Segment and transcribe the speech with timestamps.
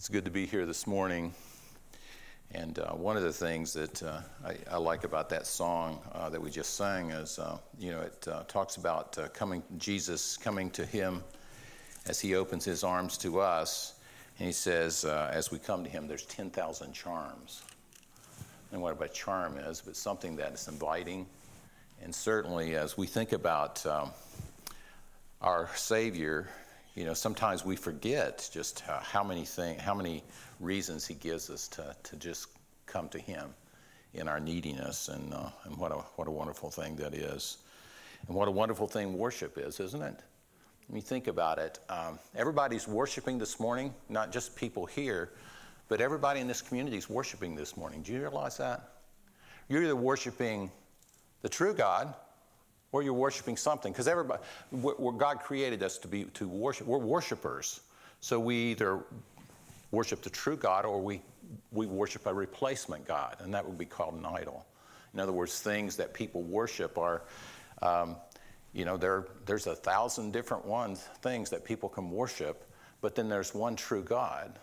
[0.00, 1.34] It's good to be here this morning.
[2.52, 6.30] And uh, one of the things that uh, I, I, like about that song uh,
[6.30, 10.38] that we just sang is, uh, you know, it uh, talks about uh, coming, Jesus
[10.38, 11.22] coming to him
[12.06, 13.96] as he opens his arms to us.
[14.38, 17.62] And he says, as we come to him, there's 10,000 charms.
[18.72, 21.26] And what a charm is, but something that is inviting.
[22.02, 24.12] And certainly, as we think about um,
[25.42, 26.48] our Savior,
[26.94, 30.24] you know, sometimes we forget just how many thing, how many
[30.58, 32.48] reasons He gives us to, to just
[32.86, 33.54] come to Him
[34.12, 37.58] in our neediness, and, uh, and what, a, what a wonderful thing that is.
[38.26, 40.16] And what a wonderful thing worship is, isn't it?
[40.88, 45.30] When you think about it, um, everybody's worshiping this morning, not just people here,
[45.88, 48.02] but everybody in this community is worshiping this morning.
[48.02, 48.90] Do you realize that?
[49.68, 50.70] You're either worshiping
[51.42, 52.12] the true God
[52.92, 53.92] or you're worshiping something.
[53.92, 57.80] Because everybody, God created us to be to worship, we're worshipers.
[58.20, 59.00] So we either
[59.90, 61.22] worship the true God or we,
[61.72, 64.66] we worship a replacement God, and that would be called an idol.
[65.14, 67.22] In other words, things that people worship are,
[67.82, 68.16] um,
[68.72, 73.28] you know, there, there's a thousand different ones, things that people can worship, but then
[73.28, 74.58] there's one true God.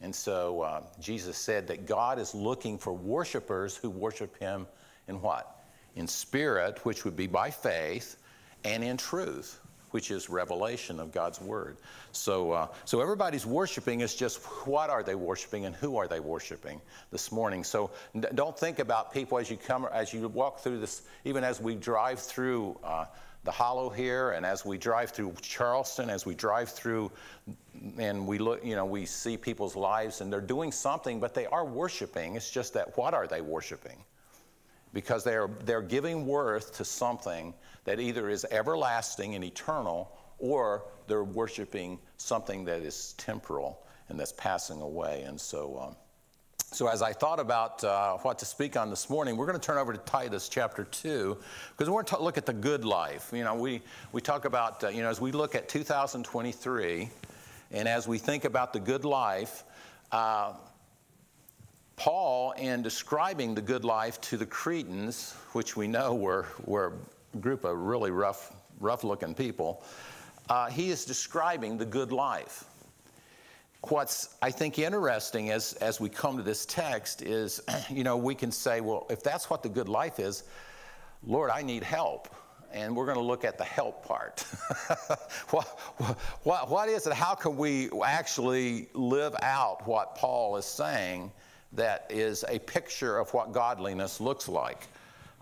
[0.00, 4.66] And so uh, Jesus said that God is looking for worshipers who worship Him
[5.08, 5.59] in what?
[5.96, 8.16] In spirit, which would be by faith,
[8.64, 9.60] and in truth,
[9.90, 11.76] which is revelation of God's word.
[12.12, 16.20] So, uh, so everybody's worshiping is just what are they worshiping and who are they
[16.20, 16.80] worshiping
[17.10, 17.64] this morning.
[17.64, 17.90] So
[18.34, 21.02] don't think about people as you come as you walk through this.
[21.24, 22.78] Even as we drive through.
[22.82, 23.06] Uh,
[23.42, 27.10] the hollow here and as we drive through charleston as we drive through
[27.96, 31.46] and we look you know we see people's lives and they're doing something but they
[31.46, 33.96] are worshiping it's just that what are they worshiping
[34.92, 41.24] because they're, they're giving worth to something that either is everlasting and eternal or they're
[41.24, 45.22] worshiping something that is temporal and that's passing away.
[45.22, 45.96] And so, um,
[46.72, 49.64] so as I thought about uh, what to speak on this morning, we're going to
[49.64, 51.36] turn over to Titus chapter 2
[51.70, 53.30] because we're going to look at the good life.
[53.32, 57.10] You know, we, we talk about, uh, you know, as we look at 2023
[57.72, 59.64] and as we think about the good life,
[60.12, 60.54] uh,
[62.00, 66.94] Paul, in describing the good life to the Cretans, which we know were, were
[67.34, 69.84] a group of really rough, rough looking people,
[70.48, 72.64] uh, he is describing the good life.
[73.82, 78.34] What's, I think, interesting as, as we come to this text is, you know, we
[78.34, 80.44] can say, well, if that's what the good life is,
[81.22, 82.34] Lord, I need help.
[82.72, 84.40] And we're going to look at the help part.
[85.50, 85.66] what,
[86.44, 87.12] what, what is it?
[87.12, 91.30] How can we actually live out what Paul is saying?
[91.72, 94.88] That is a picture of what godliness looks like.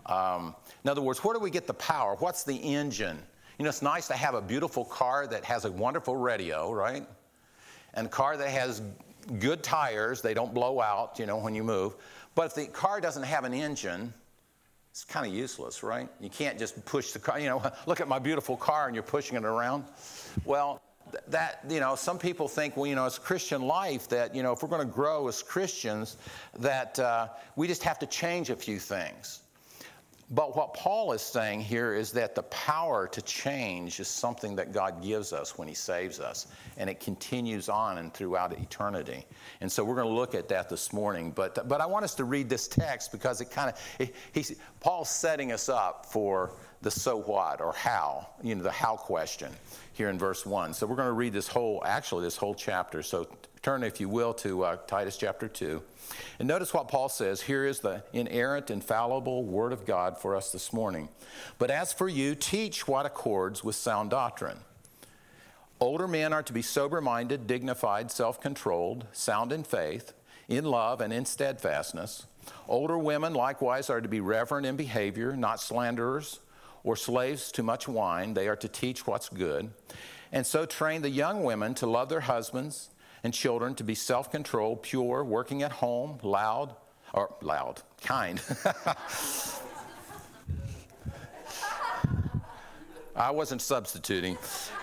[0.05, 2.15] Um, in other words, where do we get the power?
[2.15, 3.19] What's the engine?
[3.57, 7.05] You know, it's nice to have a beautiful car that has a wonderful radio, right?
[7.93, 8.81] And a car that has
[9.39, 11.95] good tires, they don't blow out, you know, when you move.
[12.35, 14.13] But if the car doesn't have an engine,
[14.91, 16.07] it's kind of useless, right?
[16.19, 19.03] You can't just push the car, you know, look at my beautiful car and you're
[19.03, 19.83] pushing it around.
[20.45, 20.81] Well,
[21.27, 24.51] that you know some people think well you know it's christian life that you know
[24.51, 26.17] if we're going to grow as christians
[26.59, 29.41] that uh, we just have to change a few things.
[30.31, 34.71] But what paul is saying here is that the power to change is something that
[34.71, 36.45] god gives us when he saves us
[36.77, 39.25] and it continues on and throughout eternity.
[39.61, 42.13] And so we're going to look at that this morning but but i want us
[42.15, 46.51] to read this text because it kind of he's paul's setting us up for
[46.81, 49.51] the so what or how you know the how question
[49.99, 50.73] here in verse 1.
[50.73, 53.03] So we're going to read this whole, actually, this whole chapter.
[53.03, 53.27] So
[53.61, 55.81] turn, if you will, to uh, Titus chapter 2.
[56.39, 57.41] And notice what Paul says.
[57.41, 61.09] Here is the inerrant, infallible Word of God for us this morning.
[61.57, 64.59] But as for you, teach what accords with sound doctrine.
[65.81, 70.13] Older men are to be sober minded, dignified, self controlled, sound in faith,
[70.47, 72.25] in love, and in steadfastness.
[72.69, 76.39] Older women likewise are to be reverent in behavior, not slanderers
[76.83, 78.33] or slaves to much wine.
[78.33, 79.71] They are to teach what's good.
[80.31, 82.89] And so train the young women to love their husbands
[83.23, 86.75] and children, to be self controlled, pure, working at home, loud,
[87.13, 88.41] or loud, kind.
[93.15, 94.37] I wasn't substituting.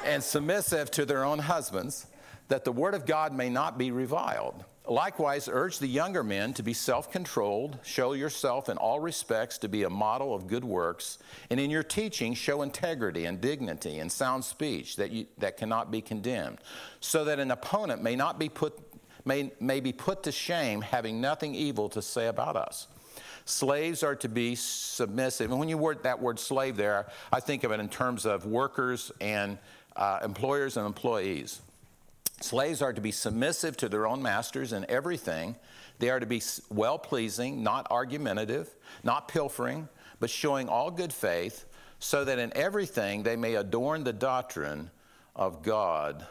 [0.05, 2.07] And submissive to their own husbands,
[2.49, 4.65] that the word of God may not be reviled.
[4.89, 9.69] Likewise, urge the younger men to be self controlled, show yourself in all respects to
[9.69, 11.19] be a model of good works,
[11.51, 15.91] and in your teaching, show integrity and dignity and sound speech that, you, that cannot
[15.91, 16.59] be condemned,
[17.01, 18.79] so that an opponent may not be put,
[19.25, 22.87] may, may be put to shame, having nothing evil to say about us.
[23.45, 25.51] Slaves are to be submissive.
[25.51, 28.47] And when you word that word slave there, I think of it in terms of
[28.47, 29.59] workers and
[29.97, 31.61] uh, employers and employees.
[32.41, 35.57] Slaves are to be submissive to their own masters in everything.
[35.99, 39.89] They are to be well pleasing, not argumentative, not pilfering,
[40.21, 41.65] but showing all good faith,
[41.99, 44.91] so that in everything they may adorn the doctrine
[45.35, 46.27] of God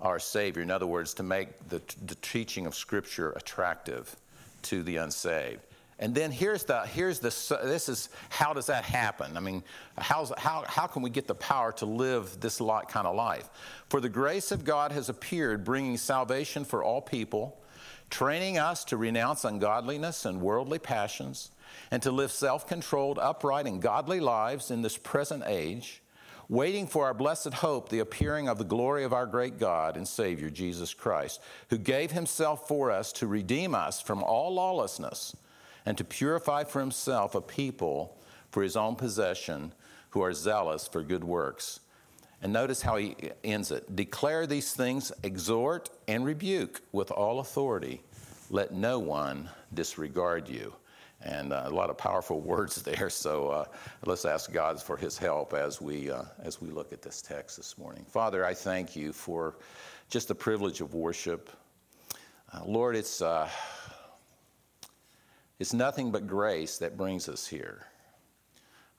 [0.00, 0.62] our Savior.
[0.62, 4.14] In other words, to make the, the teaching of Scripture attractive
[4.62, 5.60] to the unsaved.
[6.00, 7.30] And then here's the here's the
[7.64, 9.36] this is how does that happen?
[9.36, 9.64] I mean,
[9.96, 13.48] how's, how how can we get the power to live this kind of life?
[13.88, 17.60] For the grace of God has appeared, bringing salvation for all people,
[18.10, 21.50] training us to renounce ungodliness and worldly passions,
[21.90, 26.00] and to live self-controlled, upright, and godly lives in this present age
[26.50, 30.08] waiting for our blessed hope, the appearing of the glory of our great God and
[30.08, 35.36] Savior, Jesus Christ, who gave himself for us to redeem us from all lawlessness
[35.88, 38.14] and to purify for himself a people
[38.50, 39.72] for his own possession
[40.10, 41.80] who are zealous for good works.
[42.42, 48.02] And notice how he ends it declare these things, exhort and rebuke with all authority.
[48.50, 50.74] Let no one disregard you
[51.22, 53.08] and uh, a lot of powerful words there.
[53.08, 53.64] So uh,
[54.04, 57.56] let's ask God for His help as we uh, as we look at this text
[57.56, 58.04] this morning.
[58.04, 59.56] Father, I thank you for
[60.10, 61.48] just the privilege of worship.
[62.52, 63.48] Uh, Lord, it's uh,
[65.58, 67.86] it's nothing but grace that brings us here.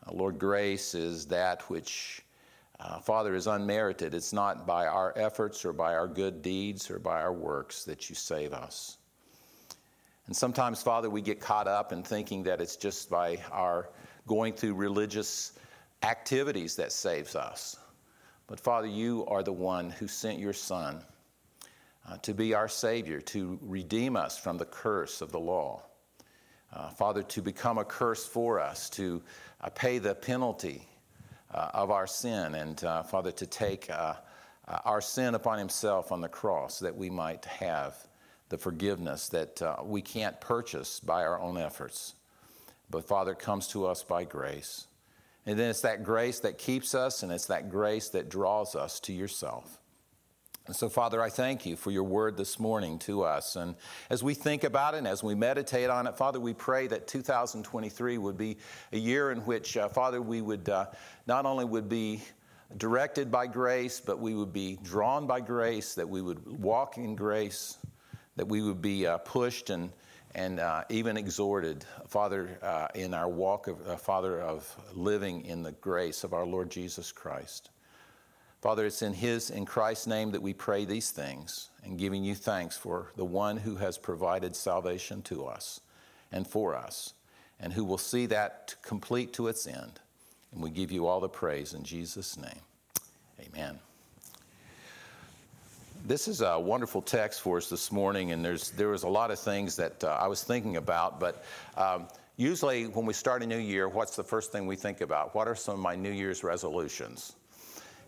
[0.06, 2.22] Uh, Lord, grace is that which.
[3.04, 4.14] Father, is unmerited.
[4.14, 8.10] It's not by our efforts or by our good deeds or by our works that
[8.10, 9.00] you save us.
[10.28, 13.90] And sometimes, Father, we get caught up in thinking that it's just by our
[14.28, 15.60] going through religious
[16.04, 17.76] activities that saves us.
[18.48, 21.04] But Father, you are the one who sent your Son
[22.08, 25.84] uh, to be our Savior, to redeem us from the curse of the law.
[26.72, 29.22] Uh, Father, to become a curse for us, to
[29.62, 30.88] uh, pay the penalty
[31.54, 34.14] uh, of our sin, and uh, Father, to take uh,
[34.86, 37.96] our sin upon Himself on the cross that we might have
[38.50, 42.16] the forgiveness that uh, we can't purchase by our own efforts.
[42.90, 44.88] But Father, comes to us by grace.
[45.46, 49.00] And then it's that grace that keeps us, and it's that grace that draws us
[49.02, 49.80] to yourself.
[50.72, 53.56] So, Father, I thank you for your word this morning to us.
[53.56, 53.74] And
[54.12, 57.08] as we think about it and as we meditate on it, Father, we pray that
[57.08, 58.58] 2023 would be
[58.92, 60.86] a year in which, uh, Father, we would uh,
[61.26, 62.22] not only would be
[62.78, 67.16] directed by grace, but we would be drawn by grace, that we would walk in
[67.16, 67.80] grace,
[68.36, 69.90] that we would be uh, pushed and,
[70.36, 75.64] and uh, even exhorted, Father, uh, in our walk of, uh, Father, of living in
[75.64, 77.72] the grace of our Lord Jesus Christ.
[78.62, 82.36] Father, it's in His, in Christ's name that we pray these things and giving you
[82.36, 85.80] thanks for the one who has provided salvation to us
[86.32, 87.14] and for us
[87.60, 90.00] and who will see that complete to its end.
[90.52, 92.60] And we give you all the praise in Jesus' name.
[93.40, 93.80] Amen.
[96.06, 99.32] This is a wonderful text for us this morning, and there's there was a lot
[99.32, 101.20] of things that uh, I was thinking about.
[101.20, 101.44] But
[101.78, 102.08] um,
[102.38, 105.36] usually, when we start a new year, what's the first thing we think about?
[105.36, 107.36] What are some of my New Year's resolutions?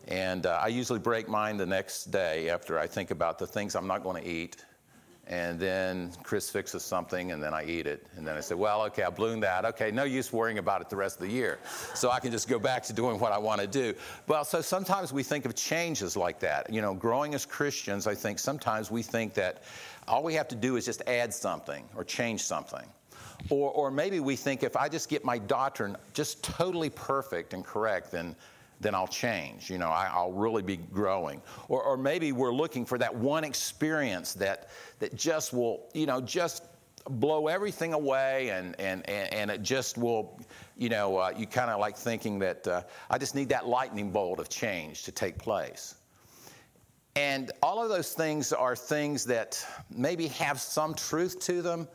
[0.08, 3.76] And uh, I usually break mine the next day after I think about the things
[3.76, 4.64] I'm not going to eat
[5.32, 8.06] and then Chris fixes something, and then I eat it.
[8.18, 9.64] And then I say, well, okay, I ballooned that.
[9.66, 11.58] Okay, no use worrying about it the rest of the year.
[11.94, 13.94] So I can just go back to doing what I want to do.
[14.28, 16.72] Well, so sometimes we think of changes like that.
[16.72, 19.64] You know, growing as Christians, I think sometimes we think that
[20.06, 22.86] all we have to do is just add something or change something.
[23.50, 27.64] Or, or maybe we think if I just get my doctrine just totally perfect and
[27.64, 28.36] correct, then
[28.82, 29.70] then I'll change.
[29.70, 31.42] You know, I, will really be growing.
[31.68, 34.70] Or, or maybe we're looking for that one experience that,
[35.00, 36.64] that just will, you know, just
[37.10, 40.40] blow everything away and, and, and, it just will,
[40.78, 44.12] you know, uh, you kind of like thinking that uh, I just need that lightning
[44.12, 45.96] bolt of change to take place.
[47.16, 51.88] And all of those things are things that maybe have some truth to them.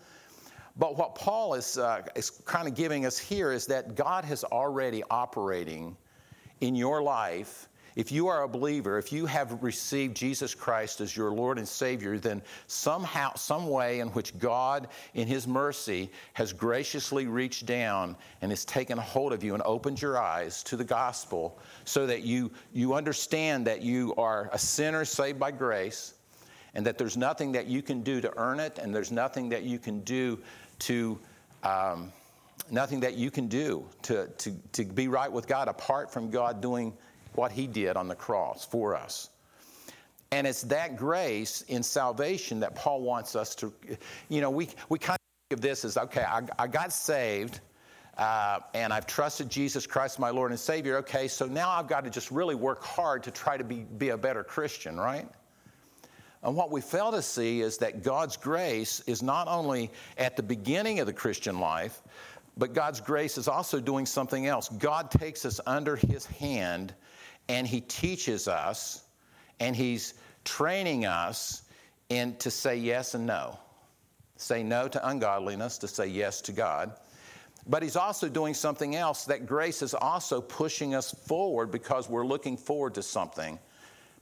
[0.78, 4.44] But what Paul is, uh, is kind of giving us here is that God has
[4.44, 5.96] already operating
[6.60, 11.16] in your life, if you are a believer, if you have received Jesus Christ as
[11.16, 16.52] your Lord and Savior, then somehow, some way in which God, in His mercy, has
[16.52, 20.84] graciously reached down and has taken hold of you and opened your eyes to the
[20.84, 26.12] gospel so that you, you understand that you are a sinner saved by grace
[26.74, 29.62] and that there's nothing that you can do to earn it and there's nothing that
[29.62, 30.38] you can do
[30.80, 31.18] to.
[31.62, 32.12] Um,
[32.70, 36.60] nothing that you can do to, to, to be right with God apart from God
[36.60, 36.94] doing
[37.34, 39.30] what He did on the cross for us.
[40.32, 43.72] And it's that grace in salvation that Paul wants us to,
[44.28, 47.60] you know, we, we kind of think of this as okay, I, I got saved.
[48.18, 50.96] Uh, and I've trusted Jesus Christ, my Lord and Savior.
[50.98, 54.08] Okay, so now I've got to just really work hard to try to be, be
[54.08, 55.28] a better Christian, right?
[56.46, 60.44] and what we fail to see is that God's grace is not only at the
[60.44, 62.00] beginning of the Christian life,
[62.56, 64.68] but God's grace is also doing something else.
[64.68, 66.94] God takes us under his hand
[67.48, 69.04] and he teaches us
[69.60, 71.62] and he's training us
[72.08, 73.58] in to say yes and no.
[74.36, 76.92] Say no to ungodliness, to say yes to God.
[77.66, 79.24] But he's also doing something else.
[79.24, 83.58] That grace is also pushing us forward because we're looking forward to something.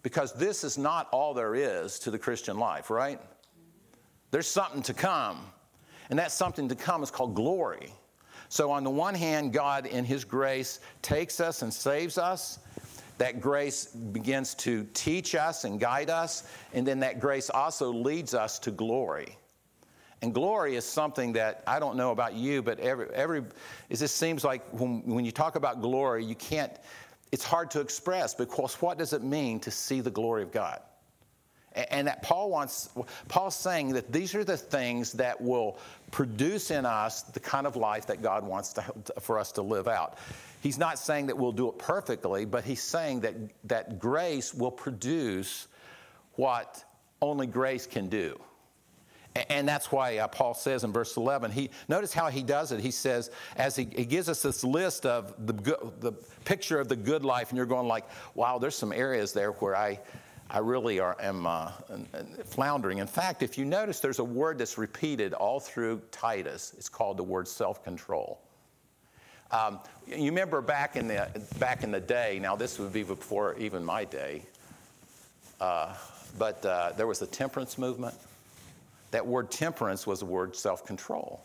[0.02, 3.20] Because this is not all there is to the Christian life, right?
[4.30, 5.46] There's something to come.
[6.10, 7.92] And that something to come is called glory.
[8.54, 12.60] So, on the one hand, God, in His grace, takes us and saves us.
[13.18, 16.44] That grace begins to teach us and guide us.
[16.72, 19.36] And then that grace also leads us to glory.
[20.22, 23.42] And glory is something that I don't know about you, but every, every
[23.90, 26.70] it just seems like when, when you talk about glory, you can't,
[27.32, 30.80] it's hard to express because what does it mean to see the glory of God?
[31.74, 32.90] And that Paul wants,
[33.26, 35.78] Paul's saying that these are the things that will
[36.14, 38.84] produce in us the kind of life that God wants to,
[39.18, 40.16] for us to live out.
[40.60, 44.70] He's not saying that we'll do it perfectly, but he's saying that, that grace will
[44.70, 45.66] produce
[46.34, 46.84] what
[47.20, 48.40] only grace can do.
[49.50, 52.78] And that's why uh, Paul says in verse 11, he, notice how he does it.
[52.78, 55.52] He says, as he, he gives us this list of the,
[55.98, 56.12] the
[56.44, 58.04] picture of the good life, and you're going like,
[58.36, 59.98] wow, there's some areas there where I,
[60.50, 61.72] I really are, am uh,
[62.44, 62.98] floundering.
[62.98, 66.74] In fact, if you notice, there's a word that's repeated all through Titus.
[66.76, 68.40] It's called the word self-control.
[69.50, 72.38] Um, you remember back in the back in the day.
[72.40, 74.42] Now this would be before even my day.
[75.60, 75.94] Uh,
[76.38, 78.14] but uh, there was the temperance movement
[79.14, 81.40] that word temperance was the word self control.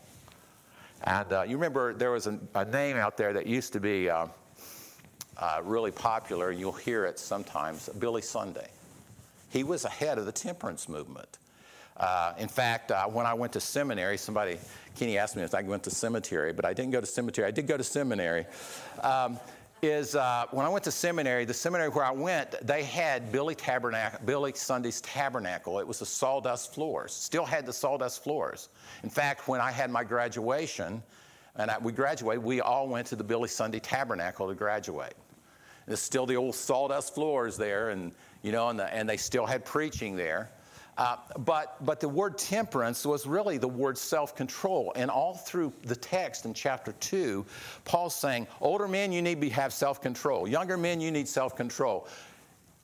[1.04, 4.10] And uh, you remember there was a, a, name out there that used to be
[4.10, 4.26] uh,
[5.36, 8.68] uh, really popular, and you'll hear it sometimes Billy Sunday.
[9.50, 11.38] He was ahead of the temperance movement.
[11.96, 14.58] Uh, in fact, uh, when I went to seminary, somebody,
[14.96, 17.46] Kenny asked me if I went to cemetery, but I didn't go to cemetery.
[17.46, 18.46] I did go to seminary.
[19.02, 19.38] Um,
[19.82, 23.54] is uh, when I went to seminary, the seminary where I went, they had Billy,
[23.54, 25.78] Tabernacle, Billy Sunday's Tabernacle.
[25.78, 28.68] It was the sawdust floors, still had the sawdust floors.
[29.02, 31.02] In fact, when I had my graduation,
[31.56, 35.14] and I, we graduated, we all went to the Billy Sunday Tabernacle to graduate.
[35.86, 39.16] And it's still the old sawdust floors there, and you know, and, the, and they
[39.16, 40.50] still had preaching there.
[40.98, 44.92] Uh, but, but the word temperance was really the word self control.
[44.96, 47.46] And all through the text in chapter 2,
[47.86, 50.46] Paul's saying, older men, you need to have self control.
[50.46, 52.06] Younger men, you need self control.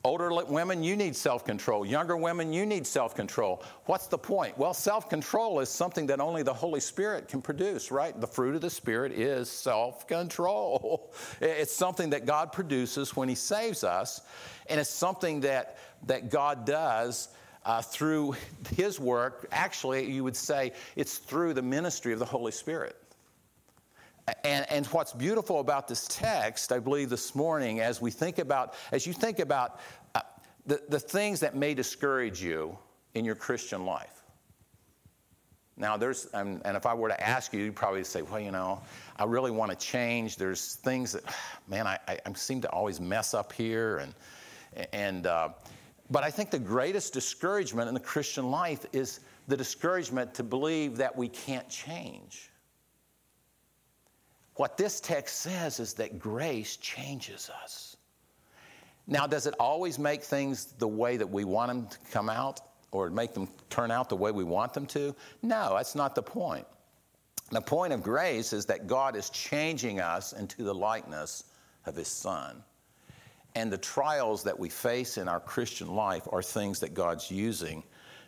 [0.06, 1.84] Older women, you need self control.
[1.84, 3.64] Younger women, you need self control.
[3.86, 4.56] What's the point?
[4.56, 8.18] Well, self control is something that only the Holy Spirit can produce, right?
[8.20, 11.12] The fruit of the Spirit is self control.
[11.40, 14.20] It's something that God produces when He saves us,
[14.68, 17.28] and it's something that, that God does
[17.64, 18.36] uh, through
[18.76, 19.48] his work.
[19.50, 22.96] Actually, you would say it's through the ministry of the Holy Spirit.
[24.42, 28.74] And, and what's beautiful about this text, I believe, this morning, as we think about,
[28.90, 29.80] as you think about
[30.16, 30.20] uh,
[30.66, 32.76] the, the things that may discourage you
[33.14, 34.22] in your Christian life.
[35.76, 38.50] Now, there's, and, and if I were to ask you, you'd probably say, well, you
[38.50, 38.82] know,
[39.16, 40.36] I really want to change.
[40.36, 41.22] There's things that,
[41.68, 43.98] man, I, I seem to always mess up here.
[43.98, 44.14] And,
[44.92, 45.50] and uh,
[46.10, 50.96] but I think the greatest discouragement in the Christian life is the discouragement to believe
[50.96, 52.50] that we can't change.
[54.56, 57.96] What this text says is that grace changes us.
[59.06, 62.60] Now, does it always make things the way that we want them to come out
[62.90, 65.14] or make them turn out the way we want them to?
[65.42, 66.66] No, that's not the point.
[67.50, 71.44] The point of grace is that God is changing us into the likeness
[71.84, 72.64] of His Son.
[73.54, 77.84] And the trials that we face in our Christian life are things that God's using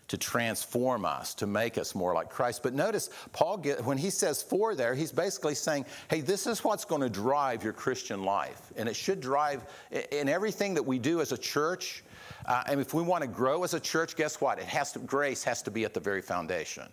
[0.08, 2.62] to transform us, to make us more like Christ.
[2.62, 6.64] But notice, Paul, get, when he says for there, he's basically saying, hey, this is
[6.64, 8.72] what's going to drive your Christian life.
[8.76, 9.66] And it should drive
[10.10, 12.02] in everything that we do as a church.
[12.46, 14.58] Uh, and if we want to grow as a church, guess what?
[14.58, 16.88] It has to, grace has to be at the very foundation.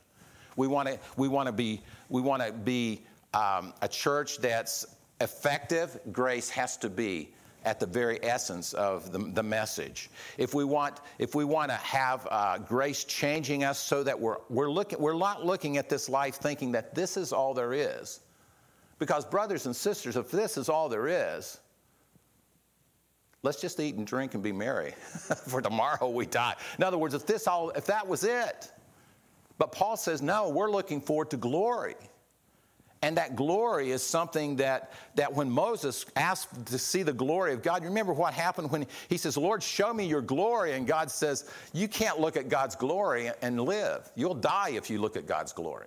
[0.58, 3.02] We want to, we want to be, we want to be
[3.34, 4.86] um, a church that's
[5.22, 5.98] effective.
[6.12, 7.34] Grace has to be
[7.66, 10.10] at the very essence of the, the message.
[10.38, 14.38] If we want, if we want to have uh, grace changing us so that we're,
[14.50, 18.22] we're, looking, we're not looking at this life thinking that this is all there is.
[19.00, 21.60] Because, brothers and sisters, if this is all there is,
[23.44, 24.92] let's just eat and drink and be merry,
[25.48, 26.56] for tomorrow we die.
[26.78, 28.72] In other words, if, this all, if that was it,
[29.58, 31.96] but Paul says, no, we're looking forward to glory.
[33.06, 37.62] And that glory is something that, that when Moses asked to see the glory of
[37.62, 40.72] God, you remember what happened when he says, Lord, show me your glory.
[40.72, 44.10] And God says, You can't look at God's glory and live.
[44.16, 45.86] You'll die if you look at God's glory.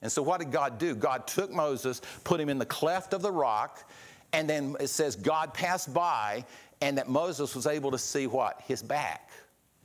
[0.00, 0.94] And so, what did God do?
[0.94, 3.90] God took Moses, put him in the cleft of the rock,
[4.32, 6.44] and then it says God passed by,
[6.80, 8.62] and that Moses was able to see what?
[8.64, 9.28] His back.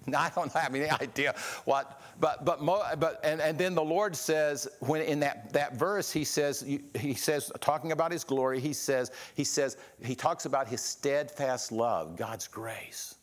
[0.05, 1.33] Now, I don't have any idea
[1.65, 2.63] what, but, but,
[3.00, 6.62] but and, and then the Lord says, when in that, that verse, he says,
[6.96, 11.72] he says, talking about his glory, he says, he says, he talks about his steadfast
[11.72, 13.15] love, God's grace.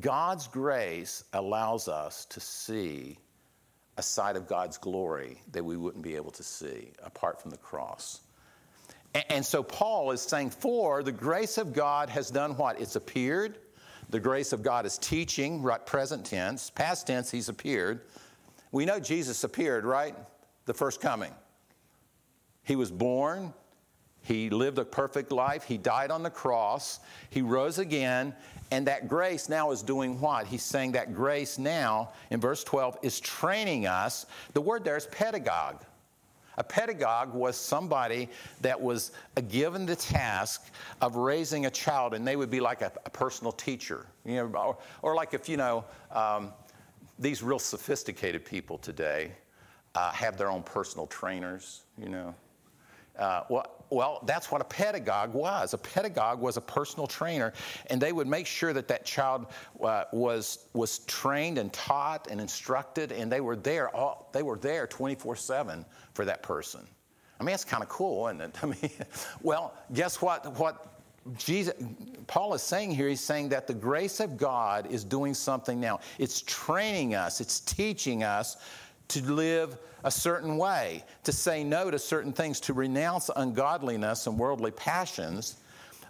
[0.00, 3.18] God's grace allows us to see
[3.98, 7.58] a side of God's glory that we wouldn't be able to see apart from the
[7.58, 8.20] cross.
[9.14, 12.80] And, and so Paul is saying, for the grace of God has done what?
[12.80, 13.58] It's appeared
[14.12, 16.68] the grace of God is teaching, right, present tense.
[16.68, 18.02] Past tense, he's appeared.
[18.70, 20.14] We know Jesus appeared, right?
[20.66, 21.32] The first coming.
[22.62, 23.54] He was born,
[24.20, 27.00] he lived a perfect life, he died on the cross,
[27.30, 28.34] he rose again,
[28.70, 30.46] and that grace now is doing what?
[30.46, 34.26] He's saying that grace now, in verse 12, is training us.
[34.52, 35.82] The word there is pedagogue.
[36.58, 38.28] A pedagogue was somebody
[38.60, 39.12] that was
[39.48, 43.52] given the task of raising a child, and they would be like a, a personal
[43.52, 44.06] teacher.
[44.24, 46.52] You know, or, or, like if, you know, um,
[47.18, 49.32] these real sophisticated people today
[49.94, 52.34] uh, have their own personal trainers, you know.
[53.18, 55.74] Uh, well, well, that's what a pedagogue was.
[55.74, 57.52] A pedagogue was a personal trainer,
[57.88, 59.46] and they would make sure that that child
[59.82, 63.94] uh, was was trained and taught and instructed, and they were there.
[63.94, 65.84] All, they were there 24/7
[66.14, 66.86] for that person.
[67.38, 68.58] I mean, that's kind of cool, isn't it?
[68.62, 68.90] I mean,
[69.42, 70.56] well, guess what?
[70.58, 70.88] What
[71.36, 71.74] Jesus,
[72.26, 76.00] Paul is saying here, he's saying that the grace of God is doing something now.
[76.18, 77.40] It's training us.
[77.40, 78.56] It's teaching us
[79.12, 84.38] to live a certain way, to say no to certain things, to renounce ungodliness and
[84.38, 85.56] worldly passions,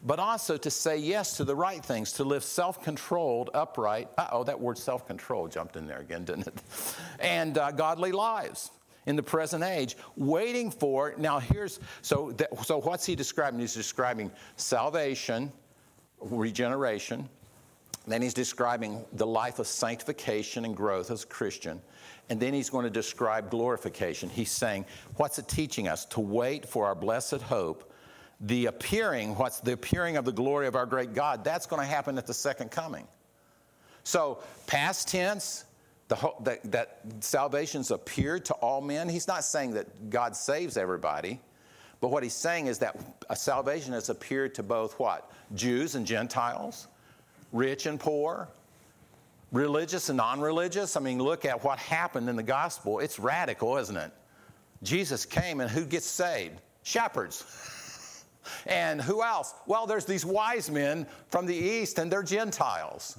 [0.04, 4.08] but also to say yes to the right things, to live self controlled, upright.
[4.32, 6.62] oh, that word self control jumped in there again, didn't it?
[7.20, 8.70] And uh, godly lives
[9.06, 11.14] in the present age, waiting for.
[11.18, 13.60] Now, here's so, that, so what's he describing?
[13.60, 15.52] He's describing salvation,
[16.20, 17.28] regeneration.
[18.06, 21.80] Then he's describing the life of sanctification and growth as a Christian.
[22.28, 24.30] And then he's going to describe glorification.
[24.30, 26.04] He's saying, what's it teaching us?
[26.06, 27.92] To wait for our blessed hope,
[28.40, 31.44] the appearing, what's the appearing of the glory of our great God?
[31.44, 33.06] That's going to happen at the second coming.
[34.04, 35.64] So, past tense,
[36.08, 39.08] the, that, that salvation's appeared to all men.
[39.08, 41.40] He's not saying that God saves everybody,
[42.00, 42.96] but what he's saying is that
[43.34, 45.30] salvation has appeared to both what?
[45.54, 46.88] Jews and Gentiles,
[47.52, 48.48] rich and poor,
[49.52, 50.96] religious and non religious.
[50.96, 52.98] I mean, look at what happened in the gospel.
[52.98, 54.12] It's radical, isn't it?
[54.82, 56.60] Jesus came, and who gets saved?
[56.82, 58.24] Shepherds.
[58.66, 59.54] and who else?
[59.66, 63.16] Well, there's these wise men from the east, and they're Gentiles.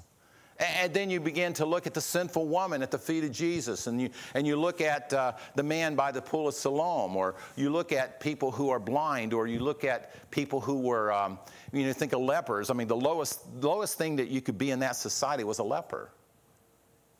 [0.59, 3.87] And then you begin to look at the sinful woman at the feet of Jesus,
[3.87, 7.35] and you, and you look at uh, the man by the pool of Siloam, or
[7.55, 11.39] you look at people who are blind, or you look at people who were, um,
[11.71, 12.69] you know, think of lepers.
[12.69, 15.63] I mean, the lowest, lowest thing that you could be in that society was a
[15.63, 16.11] leper.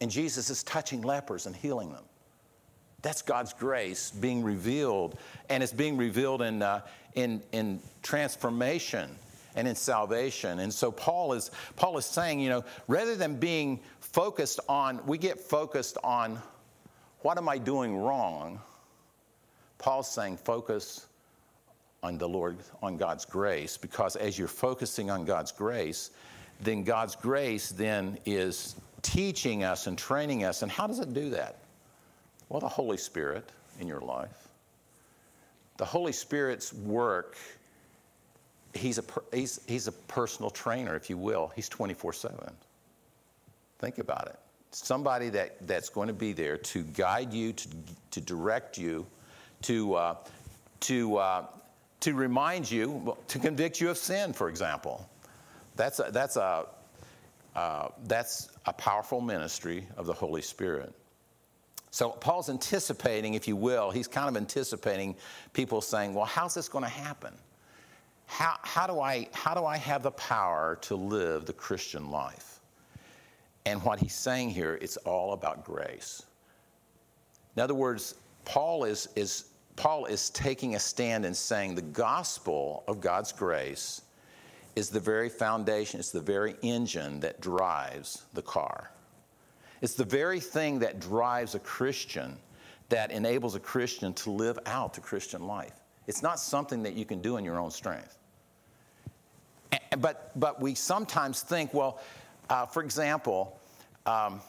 [0.03, 2.03] And Jesus is touching lepers and healing them.
[3.01, 6.81] That's God's grace being revealed, and it's being revealed in, uh,
[7.15, 9.09] in, in transformation
[9.55, 10.59] and in salvation.
[10.59, 15.17] And so Paul is, Paul is saying, you know, rather than being focused on, we
[15.17, 16.37] get focused on
[17.19, 18.59] what am I doing wrong,
[19.77, 21.07] Paul's saying focus
[22.03, 26.11] on the Lord, on God's grace, because as you're focusing on God's grace,
[26.59, 30.63] then God's grace then is teaching us and training us.
[30.63, 31.57] And how does it do that?
[32.49, 34.47] Well, the Holy Spirit in your life.
[35.77, 37.37] The Holy Spirit's work,
[38.73, 41.51] he's a, he's, he's a personal trainer, if you will.
[41.55, 42.37] He's 24 7.
[43.79, 44.39] Think about it.
[44.71, 47.67] Somebody that, that's going to be there to guide you, to,
[48.11, 49.05] to direct you,
[49.63, 50.15] to, uh,
[50.81, 51.45] to, uh,
[51.99, 55.07] to remind you, to convict you of sin, for example.
[55.75, 56.65] That's a, that's a,
[57.55, 60.93] uh, that's a powerful ministry of the Holy Spirit.
[61.91, 65.15] So Paul's anticipating, if you will, he's kind of anticipating
[65.53, 67.33] people saying, well, how's this going to happen?
[68.25, 72.61] How, how, do I, how do I have the power to live the Christian life?
[73.65, 76.23] And what he's saying here, it's all about grace.
[77.55, 79.45] In other words, Paul is, is,
[79.75, 84.01] Paul is taking a stand and saying the gospel of God's grace
[84.75, 88.91] is the very foundation, it's the very engine that drives the car.
[89.81, 92.37] It's the very thing that drives a Christian,
[92.89, 95.73] that enables a Christian to live out the Christian life.
[96.07, 98.17] It's not something that you can do in your own strength.
[99.97, 101.99] But, but we sometimes think, well,
[102.49, 103.59] uh, for example,
[104.05, 104.41] um,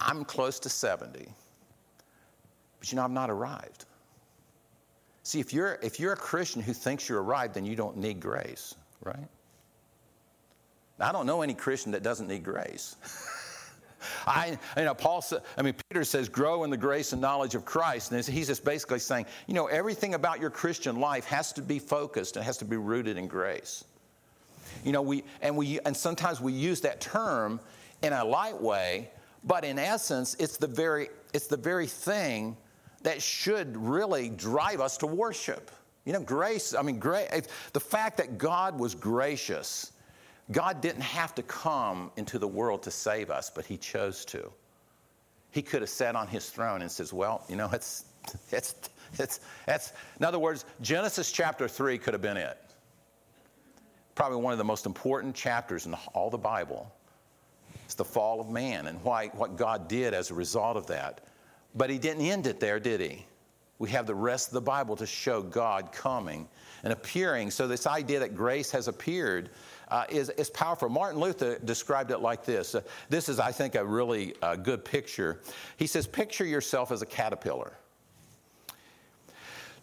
[0.00, 1.26] I'm close to 70,
[2.78, 3.85] but you know, I've not arrived.
[5.26, 8.20] See, if you're, if you're a Christian who thinks you're arrived, then you don't need
[8.20, 9.26] grace, right?
[11.00, 12.94] I don't know any Christian that doesn't need grace.
[14.28, 15.24] I, you know, Paul
[15.58, 18.12] I mean, Peter says, grow in the grace and knowledge of Christ.
[18.12, 21.80] And he's just basically saying, you know, everything about your Christian life has to be
[21.80, 23.84] focused and has to be rooted in grace.
[24.84, 27.58] You know, we, and we, and sometimes we use that term
[28.02, 29.10] in a light way,
[29.42, 32.56] but in essence, it's the very, it's the very thing
[33.06, 35.70] that should really drive us to worship.
[36.04, 39.92] You know, grace, I mean, grace, the fact that God was gracious
[40.52, 44.50] God didn't have to come into the world to save us, but He chose to.
[45.50, 48.04] He could have sat on His throne and says, "Well, you know, it's,
[48.50, 48.74] it's,
[49.18, 52.58] it's, it's." In other words, Genesis chapter three could have been it.
[54.14, 56.92] Probably one of the most important chapters in all the Bible.
[57.84, 61.20] It's the fall of man and why, what God did as a result of that.
[61.76, 63.26] But He didn't end it there, did He?
[63.78, 66.48] We have the rest of the Bible to show God coming
[66.82, 67.50] and appearing.
[67.50, 69.50] So, this idea that grace has appeared
[69.88, 70.88] uh, is, is powerful.
[70.88, 72.74] Martin Luther described it like this.
[72.74, 75.40] Uh, this is, I think, a really uh, good picture.
[75.76, 77.74] He says, Picture yourself as a caterpillar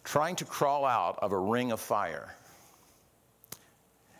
[0.04, 2.34] trying to crawl out of a ring of fire.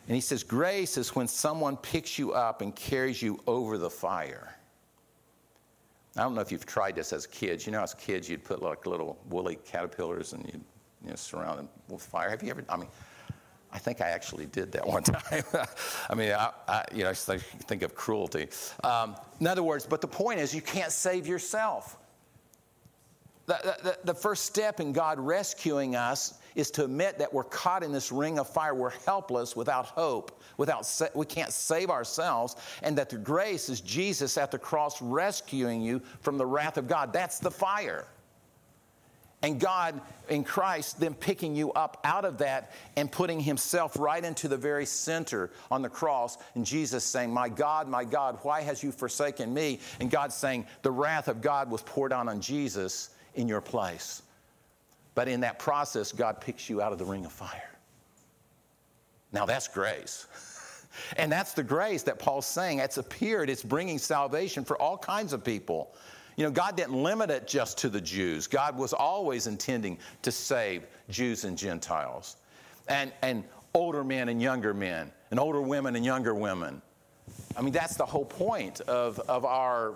[0.07, 3.89] And he says, Grace is when someone picks you up and carries you over the
[3.89, 4.55] fire.
[6.17, 7.65] I don't know if you've tried this as kids.
[7.65, 10.63] You know, as kids, you'd put like little woolly caterpillars and you'd
[11.03, 12.29] you know, surround them with fire.
[12.29, 12.63] Have you ever?
[12.69, 12.87] I mean,
[13.71, 15.43] I think I actually did that one time.
[16.09, 18.47] I mean, I, I, you know, I think of cruelty.
[18.83, 21.97] Um, in other words, but the point is, you can't save yourself.
[23.47, 27.83] The, the, the, first step in God rescuing us is to admit that we're caught
[27.83, 28.73] in this ring of fire.
[28.73, 33.81] We're helpless, without hope, without sa- we can't save ourselves, and that the grace is
[33.81, 37.13] Jesus at the cross rescuing you from the wrath of God.
[37.13, 38.07] That's the fire
[39.45, 44.23] and God in Christ then picking you up out of that and putting himself right
[44.23, 48.61] into the very center on the cross and Jesus saying, "My God, my God, why
[48.61, 52.41] has you forsaken me?" And God saying, "The wrath of God was poured out on
[52.41, 54.21] Jesus in your place."
[55.13, 57.71] But in that process, God picks you out of the ring of fire.
[59.31, 60.27] Now that's grace.
[61.17, 62.79] And that's the grace that Paul's saying.
[62.79, 65.93] It's appeared, it's bringing salvation for all kinds of people.
[66.37, 68.47] You know, God didn't limit it just to the Jews.
[68.47, 72.37] God was always intending to save Jews and Gentiles,
[72.87, 73.43] and, and
[73.73, 76.81] older men and younger men, and older women and younger women.
[77.57, 79.95] I mean, that's the whole point of, of our,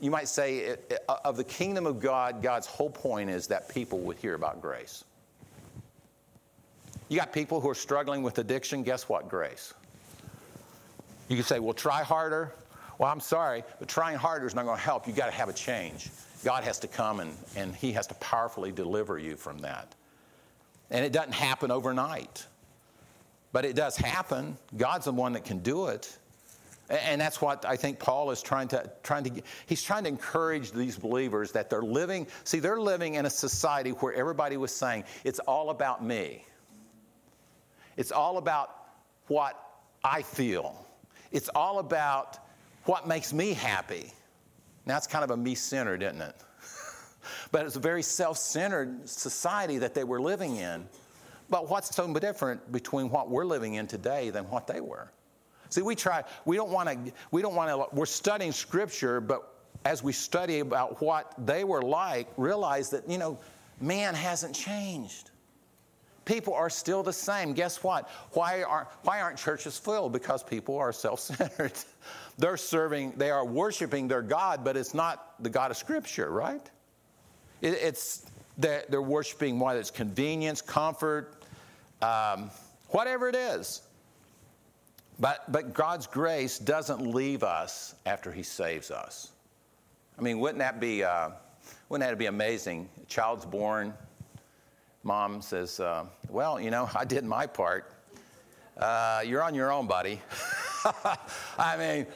[0.00, 0.76] you might say,
[1.08, 2.42] uh, of the kingdom of God.
[2.42, 5.04] God's whole point is that people would hear about grace.
[7.08, 9.28] You got people who are struggling with addiction, guess what?
[9.28, 9.74] Grace.
[11.28, 12.52] You can say, well, try harder.
[12.98, 15.06] Well, I'm sorry, but trying harder is not going to help.
[15.06, 16.10] You've got to have a change.
[16.44, 19.94] God has to come and, and He has to powerfully deliver you from that.
[20.90, 22.46] And it doesn't happen overnight,
[23.52, 24.56] but it does happen.
[24.76, 26.16] God's the one that can do it.
[26.90, 30.72] And that's what I think Paul is trying to trying to he's trying to encourage
[30.72, 35.04] these believers that they're living see they're living in a society where everybody was saying
[35.22, 36.44] it's all about me.
[37.96, 38.74] It's all about
[39.28, 39.62] what
[40.02, 40.86] I feel.
[41.30, 42.38] It's all about
[42.84, 44.12] what makes me happy.
[44.86, 46.34] Now, it's kind of a me centered, isn't it?
[47.52, 50.88] but it's a very self centered society that they were living in.
[51.48, 55.10] But what's so different between what we're living in today than what they were?
[55.70, 59.54] See, we try, we don't want to, we don't want to, we're studying scripture, but
[59.84, 63.38] as we study about what they were like, realize that, you know,
[63.80, 65.30] man hasn't changed.
[66.24, 67.54] People are still the same.
[67.54, 68.08] Guess what?
[68.32, 70.12] Why, aren't, why aren't churches filled?
[70.12, 71.72] Because people are self centered.
[72.38, 76.70] They're serving, they are worshiping their God, but it's not the God of Scripture, right?
[77.60, 81.42] It, it's they're, they're worshiping whether it's convenience, comfort,
[82.00, 82.50] um,
[82.88, 83.82] whatever it is.
[85.20, 89.32] But, but God's grace doesn't leave us after He saves us.
[90.18, 91.30] I mean, wouldn't that be, uh,
[91.90, 92.88] wouldn't that be amazing?
[93.02, 93.92] A child's born,
[95.02, 97.92] mom says, uh, Well, you know, I did my part.
[98.78, 100.22] Uh, you're on your own, buddy.
[101.58, 102.06] I mean,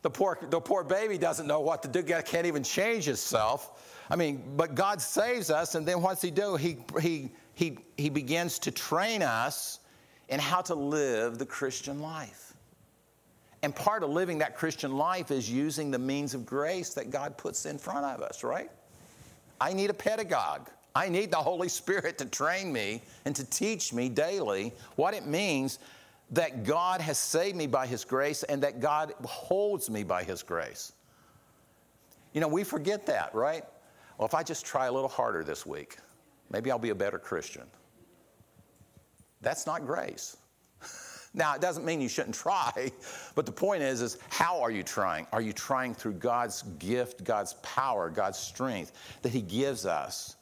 [0.00, 4.04] the poor, the poor baby doesn't know what to do, can't even change himself.
[4.08, 6.56] I mean, but God saves us, and then what's He do?
[6.56, 9.80] He, he, he, he begins to train us
[10.28, 12.54] in how to live the Christian life.
[13.62, 17.36] And part of living that Christian life is using the means of grace that God
[17.36, 18.70] puts in front of us, right?
[19.60, 20.68] I need a pedagogue.
[20.94, 25.26] I need the Holy Spirit to train me and to teach me daily what it
[25.26, 25.78] means
[26.30, 30.42] that God has saved me by His grace and that God holds me by His
[30.42, 30.92] grace.
[32.32, 33.64] You know, we forget that, right?
[34.18, 35.98] Well, if I just try a little harder this week,
[36.50, 37.64] maybe I'll be a better Christian.
[39.46, 40.36] That's not grace.
[41.34, 42.90] Now, it doesn't mean you shouldn't try,
[43.34, 45.26] but the point is, is how are you trying?
[45.32, 50.36] Are you trying through God's gift, God's power, God's strength that He gives us?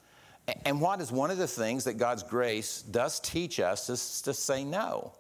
[0.65, 4.33] And what is one of the things that God's grace does teach us is to
[4.33, 5.13] say no.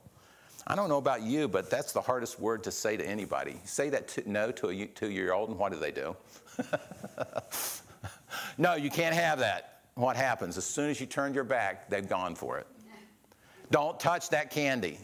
[0.64, 3.56] I don't know about you, but that's the hardest word to say to anybody.
[3.64, 6.16] say that to, no to a two year old, and what do they do?
[8.58, 9.80] no, you can't have that.
[9.94, 10.56] What happens?
[10.56, 12.68] As soon as you turn your back, they've gone for it.
[13.70, 14.98] Don't touch that candy.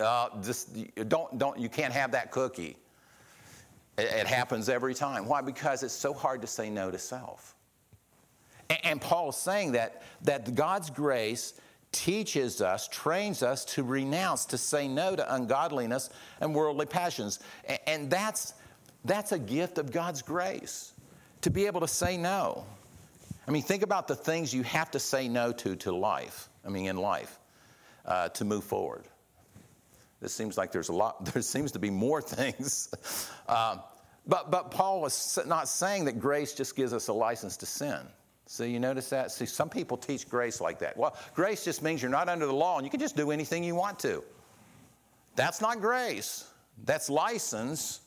[0.00, 0.76] Uh, just
[1.08, 2.76] don't, don't, you can't have that cookie.
[3.96, 5.26] It, it, happens every time.
[5.26, 5.40] Why?
[5.40, 7.54] Because it's so hard to say no to self.
[8.68, 11.54] And, and Paul is saying that, that God's grace
[11.92, 17.38] teaches us, trains us to renounce, to say no to ungodliness and worldly passions.
[17.66, 18.54] And, and that's,
[19.04, 20.92] that's a gift of God's grace,
[21.42, 22.64] to be able to say no.
[23.46, 26.70] I mean, think about the things you have to say no to to life, I
[26.70, 27.38] mean, in life,
[28.04, 29.04] uh, to move forward.
[30.22, 32.94] It seems like there's a lot, there seems to be more things.
[33.48, 33.78] Uh,
[34.26, 38.00] but, but Paul was not saying that grace just gives us a license to sin.
[38.46, 39.30] So you notice that?
[39.32, 40.96] See, some people teach grace like that.
[40.96, 43.64] Well, grace just means you're not under the law and you can just do anything
[43.64, 44.22] you want to.
[45.34, 46.46] That's not grace.
[46.84, 48.00] That's license.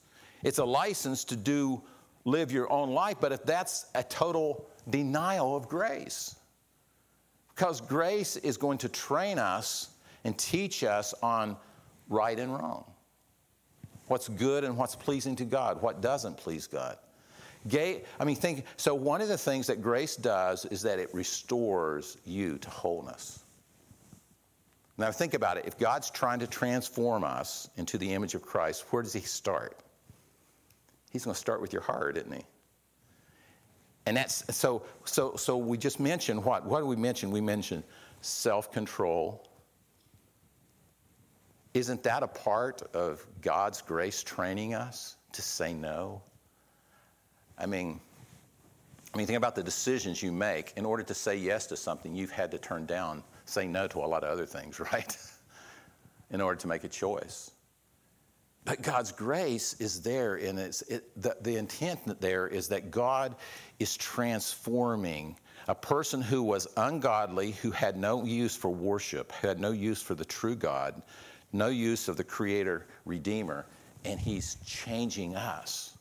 [0.43, 1.81] It's a license to do
[2.25, 6.35] live your own life, but if that's a total denial of grace.
[7.57, 9.89] Because grace is going to train us
[10.23, 11.57] and teach us on
[12.07, 12.85] right and wrong.
[14.09, 16.97] What's good and what's pleasing to God, what doesn't please God.
[17.67, 18.93] Gay, I mean, think so.
[18.93, 23.43] One of the things that grace does is that it restores you to wholeness.
[24.99, 25.65] Now, think about it.
[25.65, 29.79] If God's trying to transform us into the image of Christ, where does He start?
[31.11, 32.43] He's going to start with your heart, isn't He?
[34.07, 34.83] And that's so.
[35.03, 36.65] So, so we just mentioned what?
[36.65, 37.29] What did we mention?
[37.29, 37.83] We mentioned
[38.21, 39.45] self-control,
[41.73, 46.21] isn't that a part of God's grace training us to say no?
[47.57, 47.99] I mean,
[49.13, 50.71] I mean, think about the decisions you make.
[50.77, 53.99] In order to say yes to something, you've had to turn down, say no to
[53.99, 55.17] a lot of other things, right?
[56.31, 57.51] In order to make a choice.
[58.67, 63.37] But God's grace is there, and it's, it, the, the intent there is that God
[63.79, 65.37] is transforming
[65.69, 70.01] a person who was ungodly, who had no use for worship, who had no use
[70.01, 71.01] for the true God,
[71.53, 73.65] no use of the Creator Redeemer,
[74.03, 75.96] and He's changing us.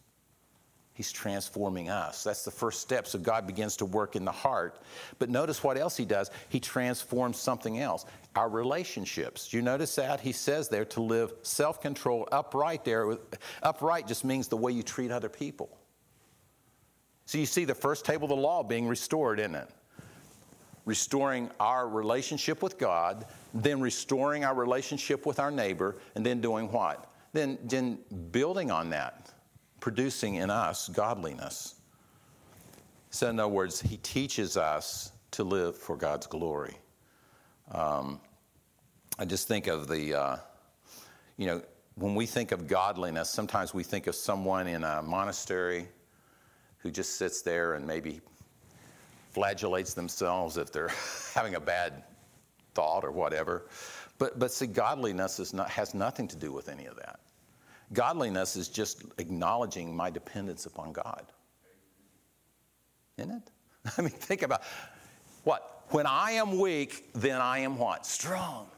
[0.96, 2.24] He's transforming us.
[2.24, 3.06] That's the first step.
[3.06, 4.80] So God begins to work in the heart.
[5.18, 6.30] But notice what else He does.
[6.48, 9.52] He transforms something else our relationships.
[9.52, 10.20] You notice that?
[10.20, 13.18] He says there to live self control upright there.
[13.62, 15.68] Upright just means the way you treat other people.
[17.26, 19.68] So you see the first table of the law being restored, isn't it?
[20.86, 26.72] Restoring our relationship with God, then restoring our relationship with our neighbor, and then doing
[26.72, 27.10] what?
[27.34, 27.98] Then, then
[28.30, 29.30] building on that,
[29.80, 31.74] producing in us godliness.
[33.10, 36.76] So, in other words, he teaches us to live for God's glory.
[37.72, 38.20] Um,
[39.18, 40.36] I just think of the, uh,
[41.36, 41.62] you know,
[41.94, 45.88] when we think of godliness, sometimes we think of someone in a monastery
[46.78, 48.20] who just sits there and maybe
[49.34, 50.92] flagellates themselves if they're
[51.34, 52.04] having a bad
[52.74, 53.66] thought or whatever.
[54.18, 57.20] But, but see, godliness is not, has nothing to do with any of that.
[57.92, 61.26] Godliness is just acknowledging my dependence upon God.
[63.18, 63.50] Isn't it?
[63.98, 64.62] I mean, think about
[65.44, 65.84] what?
[65.90, 68.04] When I am weak, then I am what?
[68.04, 68.68] Strong.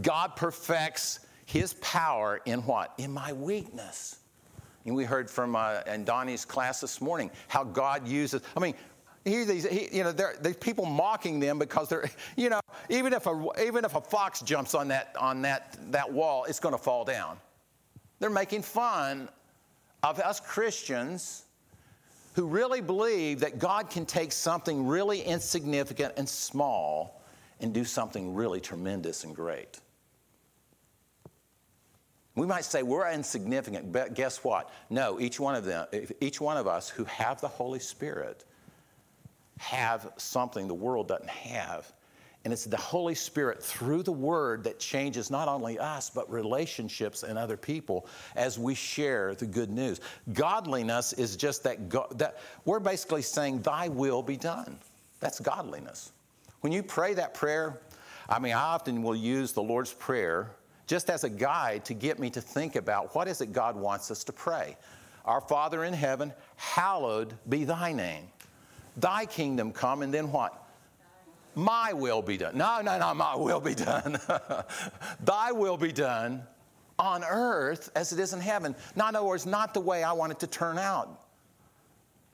[0.00, 2.94] God perfects his power in what?
[2.98, 4.16] In my weakness.
[4.86, 8.42] And we heard from uh, in Donnie's class this morning how God uses.
[8.56, 8.74] I mean,
[9.24, 13.12] hear these, he, you know, there, there's people mocking them because they're, you know, even
[13.12, 16.74] if a, even if a fox jumps on that, on that, that wall, it's going
[16.74, 17.38] to fall down.
[18.24, 19.28] They're making fun
[20.02, 21.44] of us Christians
[22.32, 27.20] who really believe that God can take something really insignificant and small
[27.60, 29.78] and do something really tremendous and great.
[32.34, 34.70] We might say we're insignificant, but guess what?
[34.88, 35.86] No, each one of them,
[36.22, 38.46] each one of us who have the Holy Spirit
[39.58, 41.92] have something the world doesn't have.
[42.44, 47.22] And it's the Holy Spirit through the Word that changes not only us, but relationships
[47.22, 50.00] and other people as we share the good news.
[50.32, 54.78] Godliness is just that, that we're basically saying, Thy will be done.
[55.20, 56.12] That's godliness.
[56.60, 57.80] When you pray that prayer,
[58.28, 60.50] I mean, I often will use the Lord's Prayer
[60.86, 64.10] just as a guide to get me to think about what is it God wants
[64.10, 64.76] us to pray.
[65.24, 68.24] Our Father in heaven, hallowed be thy name.
[68.98, 70.63] Thy kingdom come, and then what?
[71.54, 72.56] My will be done.
[72.56, 74.18] No, no, no, my will be done.
[75.24, 76.42] thy will be done
[76.98, 78.74] on earth as it is in heaven.
[78.96, 81.20] Now, in other words, not the way I want it to turn out.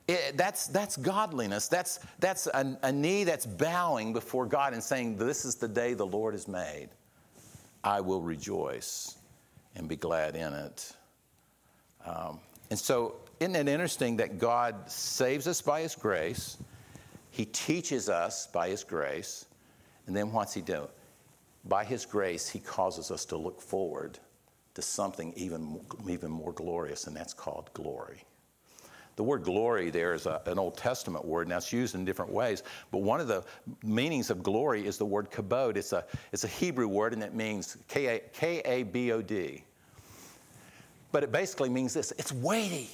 [0.07, 1.67] It, that's, that's godliness.
[1.67, 5.93] That's, that's a, a knee that's bowing before God and saying, This is the day
[5.93, 6.89] the Lord has made.
[7.83, 9.17] I will rejoice
[9.75, 10.93] and be glad in it.
[12.05, 16.57] Um, and so, isn't it interesting that God saves us by His grace?
[17.31, 19.45] He teaches us by His grace.
[20.05, 20.87] And then what's He do?
[21.65, 24.19] By His grace, He causes us to look forward
[24.75, 28.23] to something even, even more glorious, and that's called glory.
[29.17, 32.31] The word glory there is a, an Old Testament word, Now it's used in different
[32.31, 32.63] ways.
[32.91, 33.43] But one of the
[33.83, 35.75] meanings of glory is the word kabod.
[35.75, 38.21] It's a, it's a Hebrew word, and it means K
[38.65, 39.63] A B O D.
[41.11, 42.89] But it basically means this it's weighty.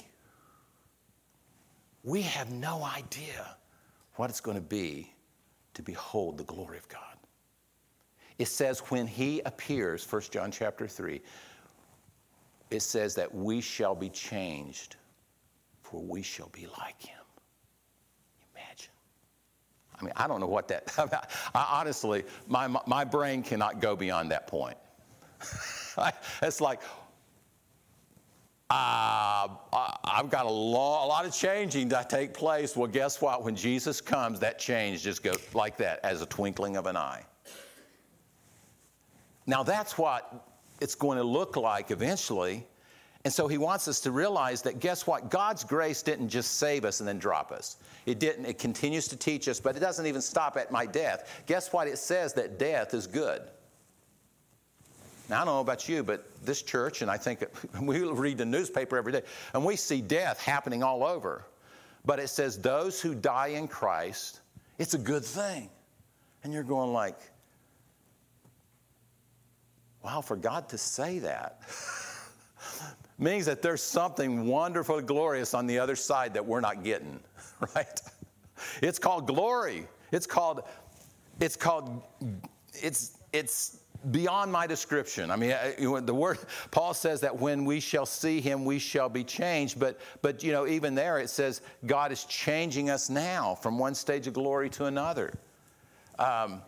[2.02, 3.56] We have no idea
[4.18, 5.12] what it's going to be
[5.74, 7.00] to behold the glory of God.
[8.38, 11.20] It says when he appears, 1 John chapter 3,
[12.70, 14.96] it says that we shall be changed,
[15.82, 17.20] for we shall be like him.
[18.56, 18.90] Imagine.
[20.00, 20.92] I mean, I don't know what that,
[21.54, 24.76] I, honestly, my, my brain cannot go beyond that point.
[26.42, 26.80] it's like,
[28.70, 29.48] uh,
[30.04, 32.76] I've got a, lot, a lot of changing to take place.
[32.76, 33.42] Well, guess what?
[33.42, 37.24] When Jesus comes, that change just goes like that, as a twinkling of an eye.
[39.46, 40.44] Now, that's what
[40.80, 42.66] it's going to look like eventually.
[43.24, 45.30] And so he wants us to realize that guess what?
[45.30, 47.76] God's grace didn't just save us and then drop us.
[48.06, 48.44] It didn't.
[48.44, 51.42] It continues to teach us, but it doesn't even stop at my death.
[51.46, 51.88] Guess what?
[51.88, 53.42] It says that death is good.
[55.28, 57.44] Now, I don't know about you, but this church, and I think
[57.80, 59.22] we read the newspaper every day,
[59.54, 61.44] and we see death happening all over.
[62.04, 64.40] But it says those who die in Christ,
[64.78, 65.68] it's a good thing.
[66.44, 67.18] And you're going like,
[70.02, 71.60] Wow, for God to say that
[73.18, 77.20] means that there's something wonderful, glorious on the other side that we're not getting,
[77.74, 78.00] right?
[78.80, 79.86] It's called glory.
[80.12, 80.62] It's called,
[81.40, 82.02] it's called,
[82.72, 83.80] it's, it's
[84.10, 85.30] beyond my description.
[85.30, 86.38] I mean, the word
[86.70, 89.78] Paul says that when we shall see him, we shall be changed.
[89.78, 93.94] But, but you know, even there it says God is changing us now from one
[93.94, 95.34] stage of glory to another.
[96.18, 96.62] Um,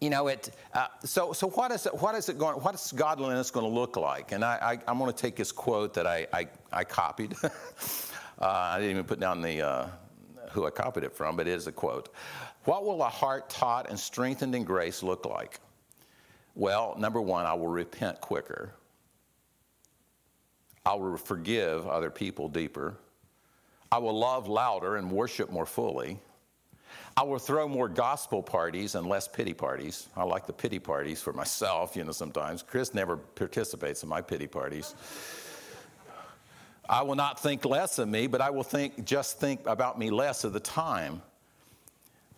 [0.00, 2.92] you know it uh, so so what is it what is it going what is
[2.92, 6.06] godliness going to look like and i, I am going to take this quote that
[6.06, 7.48] i i, I copied uh,
[8.40, 9.88] i didn't even put down the uh,
[10.52, 12.14] who i copied it from but it is a quote
[12.64, 15.58] what will a heart taught and strengthened in grace look like
[16.58, 18.74] well number one i will repent quicker
[20.84, 22.94] i will forgive other people deeper
[23.90, 26.18] i will love louder and worship more fully
[27.18, 30.06] I will throw more gospel parties and less pity parties.
[30.16, 32.62] I like the pity parties for myself, you know, sometimes.
[32.62, 34.94] Chris never participates in my pity parties.
[36.88, 40.10] I will not think less of me, but I will think just think about me
[40.10, 41.20] less of the time.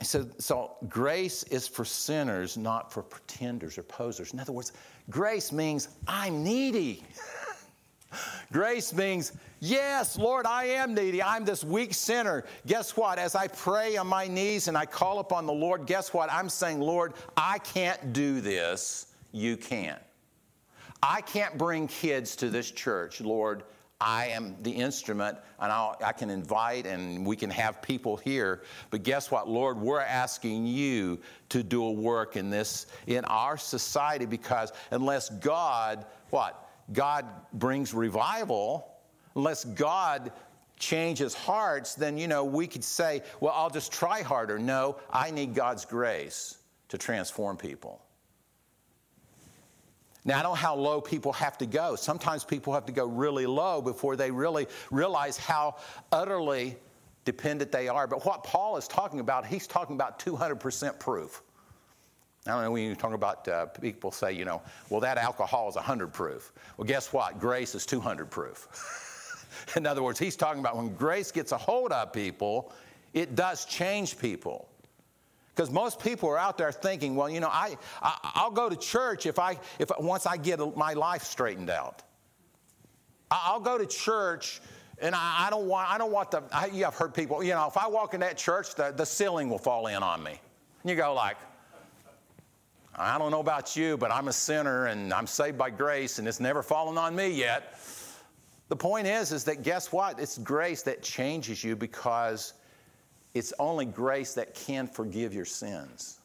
[0.03, 4.33] Said, so grace is for sinners, not for pretenders or posers.
[4.33, 4.73] In other words,
[5.11, 7.03] grace means I'm needy.
[8.53, 11.23] Grace means, yes, Lord, I am needy.
[11.23, 12.45] I'm this weak sinner.
[12.67, 13.19] Guess what?
[13.19, 16.33] As I pray on my knees and I call upon the Lord, guess what?
[16.33, 19.07] I'm saying, Lord, I can't do this.
[19.31, 19.97] You can.
[21.03, 23.63] I can't bring kids to this church, Lord.
[24.01, 28.63] I am the instrument, and I'll, i can invite and we can have people here.
[28.91, 29.79] But guess what, Lord?
[29.79, 36.07] We're asking you to do a work in this, in our society, because unless God,
[36.31, 36.67] what?
[36.93, 38.91] God brings revival,
[39.37, 40.33] unless God
[40.79, 44.59] changes hearts, then, you know, we could say, well, I'll just try harder.
[44.59, 46.57] No, I need God's grace
[46.89, 48.01] to transform people.
[50.25, 51.97] Now, I don't know how low people have to go.
[51.97, 55.77] Sometimes people have to go really low before they really realize how
[56.13, 56.77] utterly
[57.25, 58.07] dependent they are.
[58.07, 61.43] But what Paul is talking about, he's talking about 200% proof.
[62.47, 65.69] I don't know when you talk about uh, people say, you know, well, that alcohol
[65.69, 66.53] is 100 proof.
[66.77, 67.39] Well, guess what?
[67.39, 69.47] Grace is 200 proof.
[69.77, 72.73] In other words, he's talking about when grace gets a hold of people,
[73.13, 74.70] it does change people.
[75.61, 78.77] Because most people are out there thinking, well, you know, I, I, will go to
[78.77, 82.03] church if I, if once I get my life straightened out.
[83.31, 84.63] I'll go to church
[85.03, 87.51] And I, I don't want, I don't want the, I, you have heard people, you
[87.51, 90.41] know, if I walk in that church, the, the ceiling will fall in on me.
[90.83, 91.37] And you go like,
[92.97, 96.27] I don't know about you, but I'm a sinner and I'm saved by grace and
[96.27, 97.79] it's never fallen on me yet.
[98.71, 100.21] The point is, is that guess what?
[100.21, 102.55] It's grace that changes you because
[103.35, 106.19] it's only grace that can forgive your sins.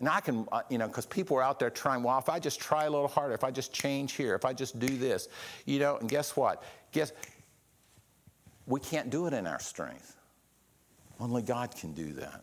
[0.00, 2.40] And I can, uh, you know, because people are out there trying, well, if I
[2.40, 5.28] just try a little harder, if I just change here, if I just do this,
[5.64, 6.64] you know, and guess what?
[6.90, 7.12] Guess
[8.66, 10.16] we can't do it in our strength.
[11.20, 12.42] Only God can do that.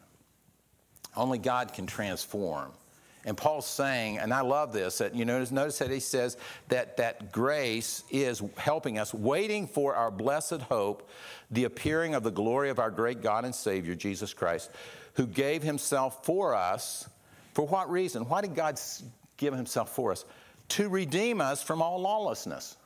[1.16, 2.72] Only God can transform.
[3.26, 6.38] And Paul's saying, and I love this, that you notice, notice that he says
[6.70, 11.10] that, that grace is helping us, waiting for our blessed hope,
[11.52, 14.72] the appearing of the glory of our great God and Savior, Jesus Christ,
[15.16, 17.10] who gave himself for us.
[17.54, 18.24] For what reason?
[18.24, 18.80] Why did God
[19.36, 20.24] give himself for us?
[20.70, 22.78] To redeem us from all lawlessness.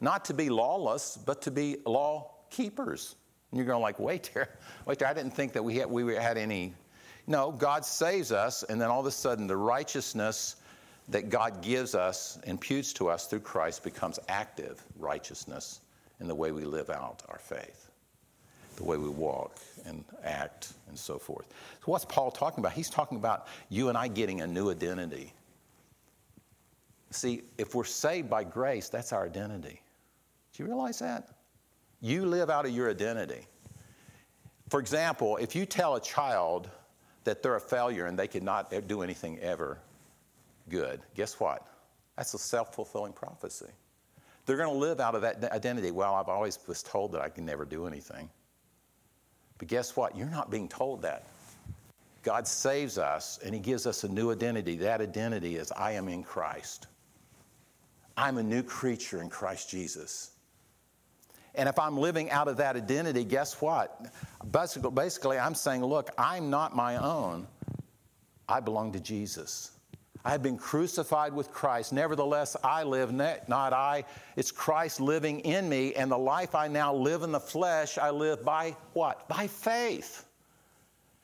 [0.00, 3.14] Not to be lawless, but to be law keepers.
[3.50, 4.48] And you're going like, wait there,
[4.86, 5.08] wait there.
[5.08, 6.74] I didn't think that we had, we had any
[7.30, 10.56] no, God saves us, and then all of a sudden the righteousness
[11.08, 15.80] that God gives us, imputes to us through Christ, becomes active righteousness
[16.18, 17.88] in the way we live out our faith,
[18.74, 21.46] the way we walk and act and so forth.
[21.84, 22.72] So, what's Paul talking about?
[22.72, 25.32] He's talking about you and I getting a new identity.
[27.12, 29.80] See, if we're saved by grace, that's our identity.
[30.52, 31.28] Do you realize that?
[32.00, 33.46] You live out of your identity.
[34.68, 36.68] For example, if you tell a child,
[37.24, 39.78] that they're a failure and they cannot do anything ever
[40.68, 41.66] good, guess what?
[42.16, 43.66] That's a self fulfilling prophecy.
[44.46, 45.90] They're going to live out of that identity.
[45.90, 48.28] Well, I've always was told that I can never do anything.
[49.58, 50.16] But guess what?
[50.16, 51.26] You're not being told that.
[52.22, 54.76] God saves us and He gives us a new identity.
[54.76, 56.86] That identity is I am in Christ.
[58.16, 60.29] I'm a new creature in Christ Jesus.
[61.54, 64.12] And if I'm living out of that identity, guess what?
[64.50, 67.46] Basically, I'm saying, look, I'm not my own.
[68.48, 69.72] I belong to Jesus.
[70.24, 71.92] I have been crucified with Christ.
[71.92, 74.04] Nevertheless, I live, not I.
[74.36, 75.94] It's Christ living in me.
[75.94, 79.26] And the life I now live in the flesh, I live by what?
[79.28, 80.26] By faith.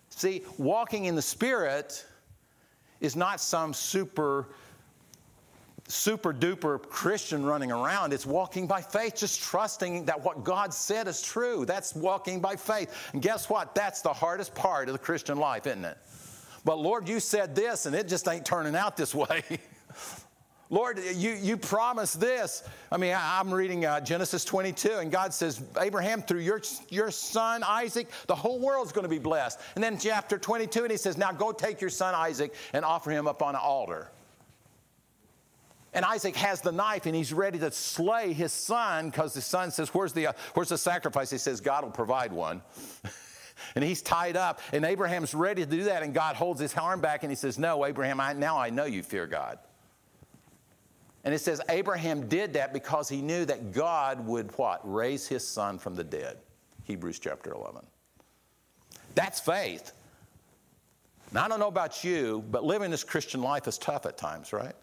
[0.08, 2.06] See, walking in the Spirit
[3.00, 4.48] is not some super
[5.88, 8.12] super duper Christian running around.
[8.12, 11.64] It's walking by faith, just trusting that what God said is true.
[11.64, 12.92] That's walking by faith.
[13.12, 13.74] And guess what?
[13.74, 15.98] That's the hardest part of the Christian life, isn't it?
[16.64, 19.42] But Lord, you said this, and it just ain't turning out this way.
[20.68, 22.64] Lord, you, you promised this.
[22.90, 27.12] I mean, I, am reading uh, Genesis 22, and God says, Abraham, through your, your
[27.12, 29.60] son Isaac, the whole world's going to be blessed.
[29.76, 33.12] And then chapter 22, and he says, Now go take your son Isaac and offer
[33.12, 34.10] him up on an altar.
[35.96, 39.70] And Isaac has the knife and he's ready to slay his son because the son
[39.70, 41.30] says, Where's the, uh, where's the sacrifice?
[41.30, 42.60] He says, God will provide one.
[43.74, 44.60] and he's tied up.
[44.74, 46.02] And Abraham's ready to do that.
[46.02, 48.84] And God holds his arm back and he says, No, Abraham, I, now I know
[48.84, 49.58] you fear God.
[51.24, 54.82] And it says Abraham did that because he knew that God would what?
[54.84, 56.36] Raise his son from the dead.
[56.84, 57.80] Hebrews chapter 11.
[59.14, 59.92] That's faith.
[61.32, 64.52] Now, I don't know about you, but living this Christian life is tough at times,
[64.52, 64.76] right?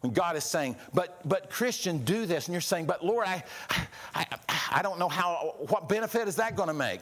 [0.00, 2.46] When God is saying, but, but Christian, do this.
[2.46, 3.44] And you're saying, but Lord, I,
[4.14, 4.26] I,
[4.72, 7.00] I don't know how, what benefit is that going to make?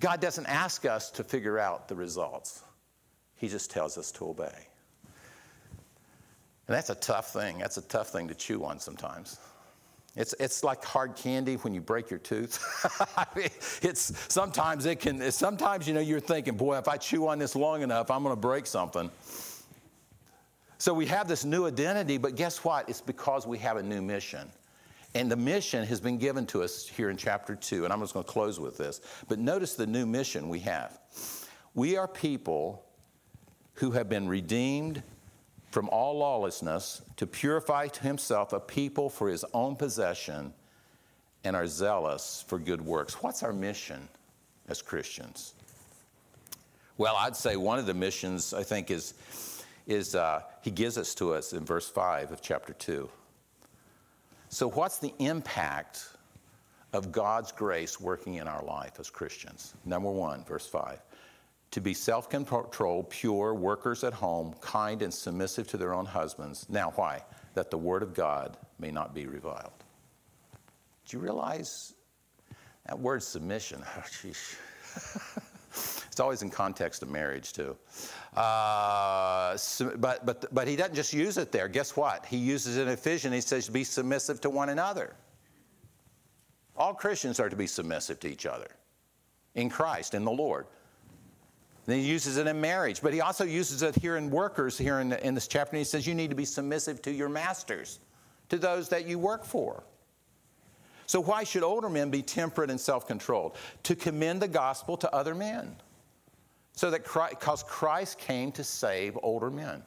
[0.00, 2.62] God doesn't ask us to figure out the results.
[3.36, 4.66] He just tells us to obey.
[6.66, 7.58] And that's a tough thing.
[7.58, 9.38] That's a tough thing to chew on sometimes.
[10.16, 12.58] It's, it's like hard candy when you break your tooth.
[13.82, 15.30] It's sometimes it can.
[15.32, 18.34] Sometimes you know you're thinking, boy, if I chew on this long enough, I'm going
[18.34, 19.10] to break something.
[20.80, 22.88] So we have this new identity, but guess what?
[22.88, 24.48] It's because we have a new mission.
[25.14, 28.14] And the mission has been given to us here in chapter 2, and I'm just
[28.14, 29.02] going to close with this.
[29.28, 30.98] But notice the new mission we have.
[31.74, 32.82] We are people
[33.74, 35.02] who have been redeemed
[35.70, 40.54] from all lawlessness to purify to himself a people for his own possession
[41.44, 43.22] and are zealous for good works.
[43.22, 44.08] What's our mission
[44.66, 45.52] as Christians?
[46.96, 49.12] Well, I'd say one of the missions, I think, is
[49.90, 53.10] is uh, he gives us to us in verse 5 of chapter 2.
[54.48, 56.08] So, what's the impact
[56.92, 59.74] of God's grace working in our life as Christians?
[59.84, 61.00] Number one, verse 5
[61.70, 66.66] to be self controlled, pure, workers at home, kind and submissive to their own husbands.
[66.68, 67.24] Now, why?
[67.54, 69.72] That the word of God may not be reviled.
[71.06, 71.94] Do you realize
[72.86, 73.82] that word submission?
[74.96, 75.42] Oh,
[76.20, 77.74] it's always in context of marriage, too.
[78.36, 79.56] Uh,
[79.96, 81.66] but, but, but he doesn't just use it there.
[81.66, 82.26] Guess what?
[82.26, 83.34] He uses it in Ephesians.
[83.34, 85.16] He says, be submissive to one another.
[86.76, 88.68] All Christians are to be submissive to each other
[89.54, 90.66] in Christ, in the Lord.
[91.86, 95.00] Then he uses it in marriage, but he also uses it here in workers here
[95.00, 95.70] in, in this chapter.
[95.70, 97.98] And he says you need to be submissive to your masters,
[98.50, 99.84] to those that you work for.
[101.06, 103.56] So, why should older men be temperate and self controlled?
[103.84, 105.76] To commend the gospel to other men.
[106.80, 109.82] So that because Christ came to save older men.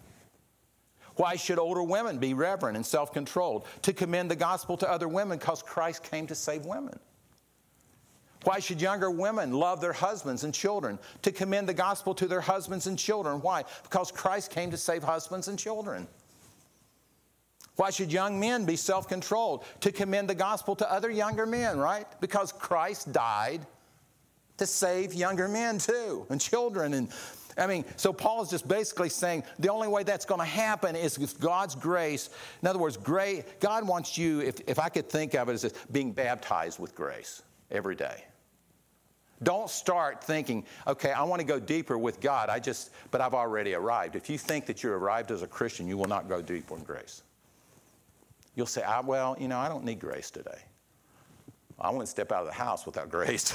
[1.15, 3.65] Why should older women be reverent and self controlled?
[3.81, 6.99] To commend the gospel to other women because Christ came to save women.
[8.43, 10.99] Why should younger women love their husbands and children?
[11.23, 13.41] To commend the gospel to their husbands and children.
[13.41, 13.63] Why?
[13.81, 16.07] Because Christ came to save husbands and children.
[17.75, 19.65] Why should young men be self controlled?
[19.79, 22.05] To commend the gospel to other younger men, right?
[22.21, 23.65] Because Christ died
[24.57, 26.93] to save younger men too, and children.
[26.93, 27.09] And
[27.57, 30.95] I mean, so Paul is just basically saying the only way that's going to happen
[30.95, 32.29] is with God's grace.
[32.61, 35.73] In other words, grace, God wants you, if, if I could think of it as
[35.91, 37.41] being baptized with grace
[37.71, 38.23] every day.
[39.41, 42.49] Don't start thinking, okay, I want to go deeper with God.
[42.49, 44.15] I just, but I've already arrived.
[44.15, 46.83] If you think that you're arrived as a Christian, you will not go deeper in
[46.83, 47.23] grace.
[48.55, 50.61] You'll say, I, well, you know, I don't need grace today.
[51.79, 53.51] I wouldn't step out of the house without grace.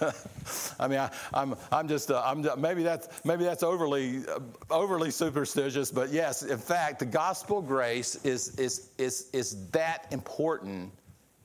[0.78, 4.40] I mean, I, am I'm, I'm just, uh, I'm, maybe that's, maybe that's overly, uh,
[4.70, 10.92] overly superstitious, but yes, in fact, the gospel grace is, is, is, is that important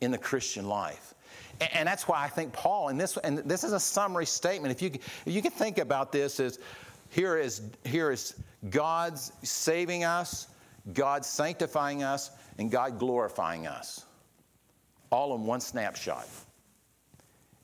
[0.01, 1.13] in the Christian life.
[1.59, 4.71] And, and that's why I think Paul, and this, and this is a summary statement.
[4.71, 4.91] If you,
[5.25, 6.59] if you can think about this as
[7.09, 8.35] here is, here is
[8.69, 10.47] God's saving us,
[10.93, 12.29] God sanctifying us,
[12.59, 14.05] and God glorifying us
[15.11, 16.27] all in one snapshot.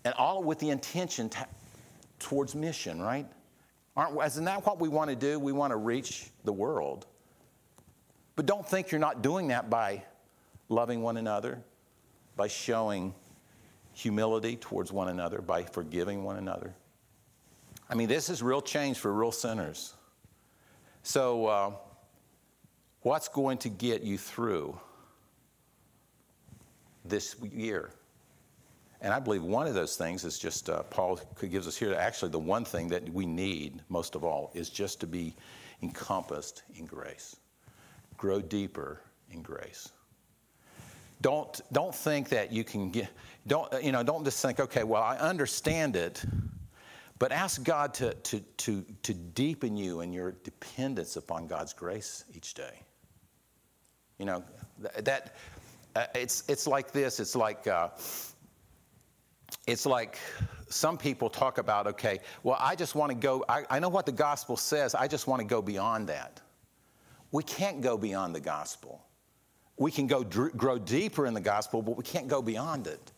[0.03, 1.47] And all with the intention to,
[2.19, 3.25] towards mission, right?
[3.95, 5.39] Aren't, isn't that what we want to do?
[5.39, 7.07] We want to reach the world.
[8.35, 10.03] But don't think you're not doing that by
[10.69, 11.61] loving one another,
[12.35, 13.13] by showing
[13.93, 16.73] humility towards one another, by forgiving one another.
[17.89, 19.93] I mean, this is real change for real sinners.
[21.03, 21.71] So, uh,
[23.01, 24.77] what's going to get you through
[27.07, 27.91] this year.
[29.01, 32.31] And I believe one of those things is just, uh, Paul gives us here, actually,
[32.31, 35.35] the one thing that we need most of all is just to be
[35.83, 37.35] encompassed in grace.
[38.17, 39.01] Grow deeper
[39.31, 39.89] in grace.
[41.21, 43.09] Don't, don't think that you can get,
[43.47, 46.23] don't, you know, don't just think, okay, well, I understand it,
[47.19, 52.25] but ask God to, to, to, to deepen you in your dependence upon God's grace
[52.33, 52.81] each day.
[54.17, 54.43] You know,
[55.03, 55.35] that,
[55.95, 57.89] uh, it's, it's like this it's like, uh,
[59.67, 60.19] it's like
[60.69, 64.05] some people talk about, okay, well, I just want to go, I, I know what
[64.05, 66.41] the gospel says, I just want to go beyond that.
[67.31, 69.03] We can't go beyond the gospel.
[69.77, 73.11] We can go dr- grow deeper in the gospel, but we can't go beyond it.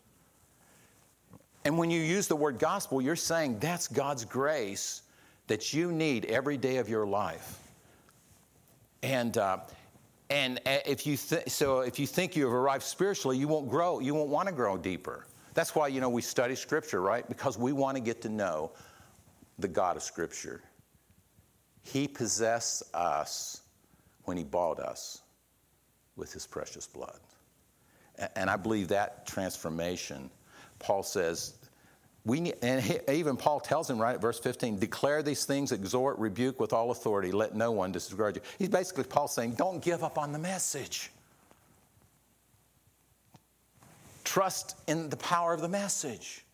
[1.64, 5.02] And when you use the word gospel, you're saying that's God's grace
[5.46, 7.58] that you need every day of your life.
[9.02, 9.58] And, uh,
[10.30, 13.68] and uh, if you th- so if you think you have arrived spiritually, you won't
[13.68, 14.00] grow.
[14.00, 15.26] You won't want to grow deeper.
[15.54, 17.26] That's why you know we study Scripture, right?
[17.28, 18.72] Because we want to get to know
[19.58, 20.62] the God of Scripture.
[21.82, 23.62] He possessed us
[24.24, 25.22] when He bought us
[26.16, 27.18] with His precious blood,
[28.36, 30.30] and I believe that transformation.
[30.78, 31.57] Paul says
[32.28, 35.72] we need, and he, even Paul tells him right at verse 15, declare these things,
[35.72, 38.42] exhort, rebuke with all authority, let no one disregard you.
[38.58, 41.10] He's basically Paul saying, don't give up on the message.
[44.24, 46.44] Trust in the power of the message.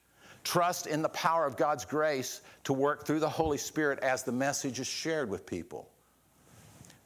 [0.44, 4.32] Trust in the power of God's grace to work through the Holy Spirit as the
[4.32, 5.88] message is shared with people.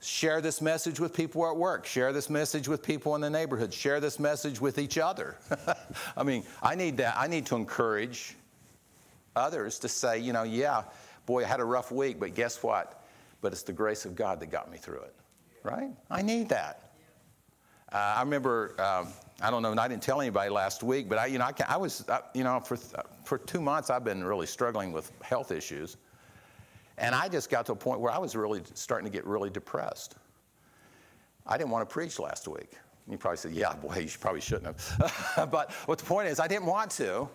[0.00, 1.86] Share this message with people at work.
[1.86, 3.72] Share this message with people in the neighborhood.
[3.72, 5.36] Share this message with each other.
[6.16, 7.16] I mean, I need that.
[7.16, 8.36] I need to encourage
[9.37, 10.83] others to say, you know, yeah,
[11.26, 13.05] boy, I had a rough week, but guess what?
[13.41, 15.14] But it's the grace of God that got me through it,
[15.62, 15.91] right?
[16.11, 16.93] I need that.
[17.93, 19.09] Uh, I remember, um,
[19.41, 21.53] I don't know, and I didn't tell anybody last week, but I, you know, I,
[21.68, 22.76] I was, uh, you know, for,
[23.24, 25.97] for two months I've been really struggling with health issues.
[26.99, 29.51] And I just got to a point where I was really starting to get really
[29.51, 30.16] depressed.
[31.47, 32.72] I didn't want to preach last week.
[33.09, 35.49] You probably said, yeah, boy, you probably shouldn't have.
[35.51, 37.29] but what the point is, I didn't want to.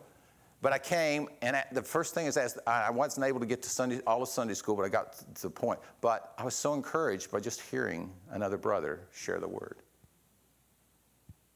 [0.64, 4.00] But I came, and the first thing is, I wasn't able to get to Sunday,
[4.08, 5.78] all of Sunday school, but I got to the point.
[6.00, 9.76] But I was so encouraged by just hearing another brother share the word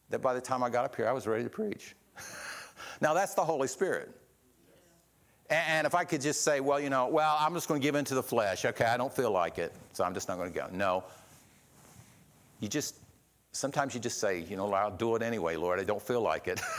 [0.10, 1.96] that by the time I got up here, I was ready to preach.
[3.02, 4.14] now, that's the Holy Spirit.
[5.50, 7.96] And if I could just say, well, you know, well, I'm just going to give
[7.96, 8.66] in to the flesh.
[8.66, 10.68] Okay, I don't feel like it, so I'm just not going to go.
[10.74, 11.06] No.
[12.60, 12.96] You just
[13.54, 15.80] sometimes you just say, you know, I'll do it anyway, Lord.
[15.80, 16.60] I don't feel like it.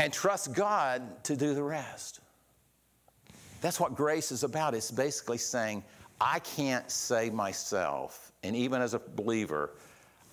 [0.00, 2.20] and trust God to do the rest.
[3.60, 4.74] That's what grace is about.
[4.74, 5.84] It's basically saying,
[6.18, 8.32] I can't save myself.
[8.42, 9.72] And even as a believer,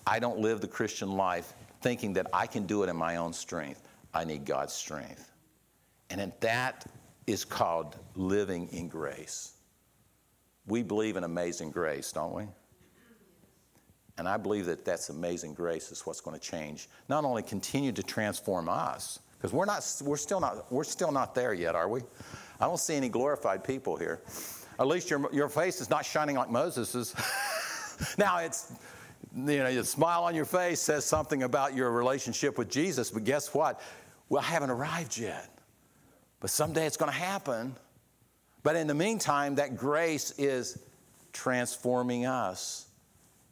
[0.06, 1.52] I don't live the Christian life
[1.82, 3.86] thinking that I can do it in my own strength.
[4.14, 5.30] I need God's strength.
[6.08, 6.86] And that
[7.26, 9.52] is called living in grace.
[10.66, 12.44] We believe in amazing grace, don't we?
[14.16, 16.88] And I believe that that's amazing grace is what's going to change.
[17.10, 21.34] Not only continue to transform us, because we're not, we're still not, we're still not
[21.34, 22.00] there yet, are we?
[22.60, 24.20] I don't see any glorified people here.
[24.80, 27.14] At least your, your face is not shining like Moses's.
[28.18, 28.72] now it's,
[29.34, 33.24] you know, the smile on your face says something about your relationship with Jesus, but
[33.24, 33.80] guess what?
[34.28, 35.50] Well, I haven't arrived yet.
[36.40, 37.76] But someday it's going to happen.
[38.62, 40.78] But in the meantime, that grace is
[41.32, 42.86] transforming us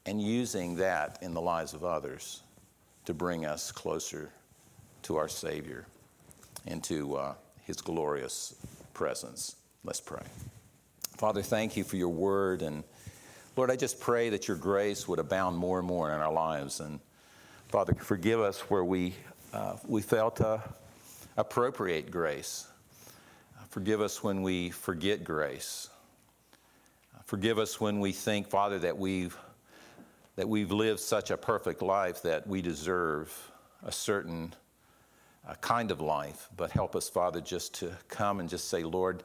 [0.05, 2.43] and using that in the lives of others
[3.05, 4.33] to bring us closer
[5.07, 5.87] to our Savior
[6.67, 8.57] and to uh, His glorious
[8.93, 9.55] presence.
[9.85, 10.25] Let's pray.
[11.17, 12.61] Father, thank you for your word.
[12.61, 12.83] And
[13.57, 16.81] Lord, I just pray that your grace would abound more and more in our lives.
[16.81, 16.99] And
[17.69, 19.15] Father, forgive us where we,
[19.53, 20.61] uh, we fail to
[21.37, 22.67] appropriate grace.
[23.69, 25.89] Forgive us when we forget grace.
[27.27, 29.37] Forgive us when we think, Father, that we've
[30.35, 33.33] that we've lived such a perfect life that we deserve
[33.83, 34.66] a certain uh,
[35.55, 36.49] kind of life.
[36.57, 39.23] But help us, Father, just to come and just say, Lord,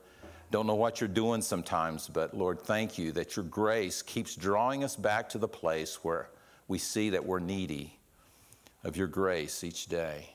[0.52, 4.84] don't know what you're doing sometimes, but Lord, thank you that your grace keeps drawing
[4.84, 6.30] us back to the place where
[6.68, 7.98] we see that we're needy
[8.84, 10.30] of your grace each day,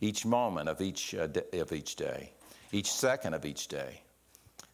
[0.00, 2.32] each moment of each, uh, of each day,
[2.72, 4.00] each second of each day.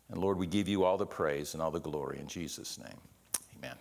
[0.09, 3.00] And Lord, we give you all the praise and all the glory in Jesus' name.
[3.59, 3.76] Amen.